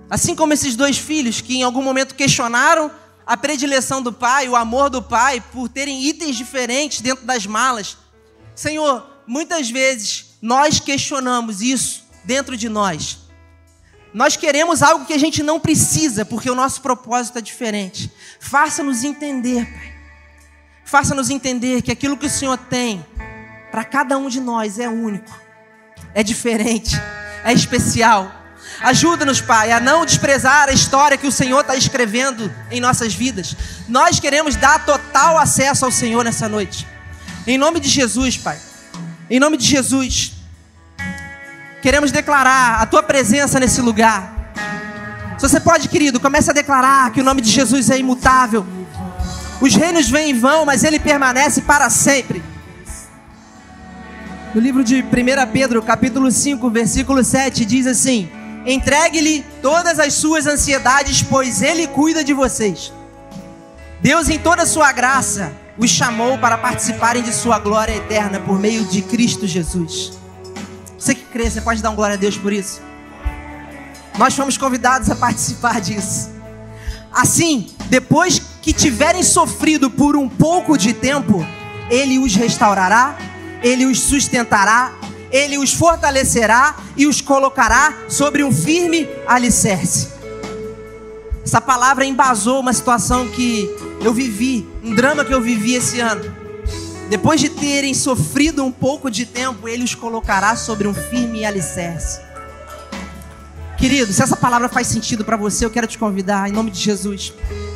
Assim 0.10 0.34
como 0.34 0.54
esses 0.54 0.74
dois 0.74 0.98
filhos 0.98 1.42
que 1.42 1.58
em 1.58 1.64
algum 1.64 1.82
momento 1.82 2.16
questionaram 2.16 2.90
a 3.28 3.36
predileção 3.36 4.02
do 4.02 4.14
pai, 4.14 4.48
o 4.48 4.56
amor 4.56 4.90
do 4.90 5.02
pai 5.02 5.44
por 5.52 5.68
terem 5.68 6.02
itens 6.02 6.38
diferentes 6.38 7.02
dentro 7.02 7.26
das 7.26 7.46
malas. 7.46 7.98
Senhor, 8.56 9.06
muitas 9.28 9.70
vezes 9.70 10.38
nós 10.42 10.80
questionamos 10.80 11.62
isso 11.62 12.06
dentro 12.24 12.56
de 12.56 12.70
nós. 12.70 13.18
Nós 14.14 14.38
queremos 14.38 14.82
algo 14.82 15.04
que 15.04 15.14
a 15.14 15.20
gente 15.20 15.44
não 15.44 15.60
precisa, 15.60 16.24
porque 16.24 16.50
o 16.50 16.56
nosso 16.56 16.82
propósito 16.82 17.40
é 17.40 17.42
diferente. 17.42 18.10
Faça-nos 18.40 19.04
entender, 19.04 19.66
Pai. 19.66 19.94
Faça-nos 20.86 21.30
entender 21.30 21.82
que 21.82 21.92
aquilo 21.92 22.16
que 22.16 22.28
o 22.28 22.30
Senhor 22.30 22.58
tem 22.58 23.06
para 23.76 23.84
cada 23.84 24.18
um 24.18 24.30
de 24.30 24.40
nós 24.40 24.80
é 24.80 24.88
único, 24.88 25.38
é 26.14 26.24
diferente, 26.24 26.96
é 27.44 27.52
especial. 27.52 28.32
Ajuda-nos, 28.80 29.42
Pai, 29.42 29.70
a 29.70 29.82
não 29.82 30.06
desprezar 30.06 30.70
a 30.70 30.72
história 30.72 31.18
que 31.18 31.28
o 31.28 31.32
Senhor 31.32 31.60
está 31.60 31.76
escrevendo 31.76 32.50
em 32.72 32.80
nossas 32.80 33.14
vidas. 33.14 33.54
Nós 33.90 34.18
queremos 34.18 34.56
dar 34.56 34.86
total 34.86 35.38
acesso 35.38 35.84
ao 35.84 35.92
Senhor 35.92 36.24
nessa 36.24 36.48
noite. 36.48 36.88
Em 37.46 37.58
nome 37.58 37.82
de 37.82 37.90
Jesus, 37.90 38.38
Pai. 38.38 38.58
Em 39.30 39.42
nome 39.42 39.58
de 39.58 39.66
Jesus. 39.66 40.32
Queremos 41.82 42.14
declarar 42.14 42.82
a 42.82 42.86
tua 42.86 43.04
presença 43.04 43.60
nesse 43.60 43.82
lugar. 43.82 44.54
Se 45.38 45.50
você 45.50 45.60
pode, 45.60 45.90
querido, 45.90 46.18
comece 46.18 46.50
a 46.50 46.54
declarar 46.54 47.12
que 47.12 47.20
o 47.20 47.26
nome 47.26 47.42
de 47.42 47.52
Jesus 47.52 47.90
é 47.90 47.98
imutável. 47.98 48.66
Os 49.60 49.76
reinos 49.76 50.10
vêm 50.10 50.30
e 50.30 50.34
vão, 50.34 50.66
mas 50.66 50.86
ele 50.86 50.98
permanece 50.98 51.62
para 51.64 51.90
sempre. 51.90 52.55
No 54.56 54.62
livro 54.62 54.86
de 54.86 55.02
1 55.02 55.52
Pedro, 55.52 55.82
capítulo 55.82 56.32
5, 56.32 56.70
versículo 56.70 57.22
7, 57.22 57.66
diz 57.66 57.86
assim: 57.86 58.30
Entregue-lhe 58.66 59.44
todas 59.62 60.00
as 60.00 60.14
suas 60.14 60.48
ansiedades, 60.48 61.22
pois 61.22 61.62
ele 61.62 61.86
cuida 61.88 62.24
de 62.24 62.32
vocês. 62.32 62.94
Deus, 64.02 64.30
em 64.30 64.40
toda 64.40 64.64
a 64.64 64.66
sua 64.66 64.94
graça, 64.94 65.52
os 65.78 65.90
chamou 65.90 66.38
para 66.38 66.58
participarem 66.58 67.22
de 67.22 67.34
sua 67.34 67.60
glória 67.60 67.98
eterna 67.98 68.40
por 68.40 68.58
meio 68.58 68.86
de 68.86 69.02
Cristo 69.02 69.46
Jesus. 69.46 70.14
Você 70.98 71.14
que 71.14 71.26
crê, 71.26 71.50
você 71.50 71.60
pode 71.60 71.84
dar 71.84 71.90
um 71.90 71.96
glória 71.96 72.14
a 72.14 72.18
Deus 72.18 72.38
por 72.38 72.54
isso? 72.54 72.82
Nós 74.18 74.34
fomos 74.34 74.58
convidados 74.58 75.10
a 75.10 75.18
participar 75.18 75.82
disso. 75.82 76.32
Assim, 77.12 77.72
depois 77.90 78.42
que 78.62 78.72
tiverem 78.72 79.22
sofrido 79.22 79.92
por 79.92 80.16
um 80.16 80.30
pouco 80.30 80.78
de 80.78 80.94
tempo, 80.94 81.46
ele 81.90 82.18
os 82.18 82.34
restaurará, 82.36 83.18
ele 83.66 83.88
os 83.88 84.00
sustentará, 84.00 84.94
ele 85.32 85.58
os 85.58 85.74
fortalecerá 85.74 86.76
e 86.96 87.08
os 87.08 87.20
colocará 87.20 87.98
sobre 88.08 88.44
um 88.44 88.52
firme 88.52 89.10
alicerce. 89.26 90.10
Essa 91.44 91.60
palavra 91.60 92.06
embasou 92.06 92.60
uma 92.60 92.72
situação 92.72 93.28
que 93.28 93.68
eu 94.02 94.14
vivi, 94.14 94.68
um 94.84 94.94
drama 94.94 95.26
que 95.26 95.34
eu 95.34 95.42
vivi 95.42 95.74
esse 95.74 96.00
ano. 96.00 96.32
Depois 97.10 97.42
de 97.42 97.50
terem 97.50 97.96
sofrido 97.96 98.64
um 98.64 98.72
pouco 98.72 99.10
de 99.10 99.26
tempo, 99.26 99.68
ele 99.68 99.84
os 99.84 99.96
colocará 99.96 100.56
sobre 100.56 100.88
um 100.88 100.94
firme 100.94 101.44
alicerce. 101.44 102.22
Querido, 103.80 104.14
se 104.14 104.22
essa 104.22 104.36
palavra 104.36 104.70
faz 104.70 104.86
sentido 104.86 105.26
para 105.26 105.38
você, 105.38 105.66
eu 105.66 105.72
quero 105.72 105.88
te 105.88 105.98
convidar, 105.98 106.48
em 106.48 106.52
nome 106.52 106.70
de 106.70 106.80
Jesus. 106.80 107.34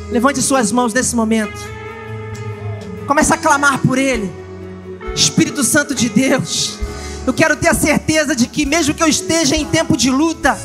Levante 0.08 0.40
suas 0.40 0.70
mãos 0.70 0.94
nesse 0.94 1.16
momento. 1.16 1.58
Comece 3.08 3.34
a 3.34 3.36
clamar 3.36 3.80
por 3.80 3.98
Ele. 3.98 4.49
Espírito 5.14 5.62
Santo 5.64 5.94
de 5.94 6.08
Deus. 6.08 6.78
Eu 7.26 7.34
quero 7.34 7.56
ter 7.56 7.68
a 7.68 7.74
certeza 7.74 8.34
de 8.34 8.46
que, 8.46 8.64
mesmo 8.64 8.94
que 8.94 9.02
eu 9.02 9.08
esteja 9.08 9.54
em 9.56 9.64
tempo 9.64 9.96
de 9.96 10.10
luta, 10.10 10.58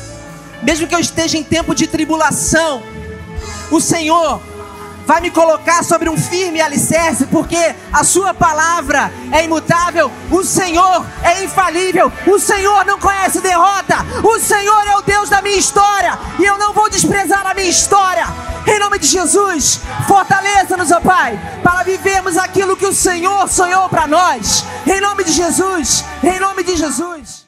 mesmo 0.62 0.86
que 0.86 0.94
eu 0.94 1.00
esteja 1.00 1.36
em 1.36 1.44
tempo 1.44 1.74
de 1.74 1.86
tribulação, 1.86 2.82
o 3.70 3.80
Senhor 3.80 4.40
vai 5.06 5.20
me 5.20 5.30
colocar 5.30 5.84
sobre 5.84 6.08
um 6.08 6.16
firme 6.16 6.60
alicerce, 6.60 7.26
porque 7.26 7.74
a 7.92 8.02
Sua 8.02 8.34
palavra 8.34 9.12
é 9.30 9.44
imutável, 9.44 10.10
o 10.30 10.42
Senhor 10.42 11.06
é 11.22 11.44
infalível, 11.44 12.12
o 12.26 12.38
Senhor 12.38 12.84
não 12.84 12.98
conhece 12.98 13.40
derrota, 13.40 13.98
o 14.24 14.40
Senhor 14.40 14.86
é 14.88 14.96
o 14.96 15.02
Deus 15.02 15.28
da 15.28 15.40
minha 15.40 15.56
história, 15.56 16.18
e 16.38 16.44
eu 16.44 16.58
não 16.58 16.72
vou 16.72 16.90
desprezar 16.90 17.46
a 17.46 17.54
minha 17.54 17.70
história. 17.70 18.26
Em 18.66 18.78
nome 18.80 18.98
de 18.98 19.06
Jesus, 19.06 19.80
fortaleça-nos, 20.08 20.90
ó 20.90 21.00
Pai, 21.00 21.38
para 21.62 21.84
vivermos 21.84 22.36
aquilo 22.36 22.76
que 22.76 22.86
o 22.86 22.92
Senhor 22.92 23.48
sonhou 23.48 23.88
para 23.88 24.06
nós. 24.06 24.64
Em 24.86 25.00
nome 25.00 25.22
de 25.22 25.32
Jesus, 25.32 26.04
em 26.22 26.40
nome 26.40 26.64
de 26.64 26.76
Jesus. 26.76 27.45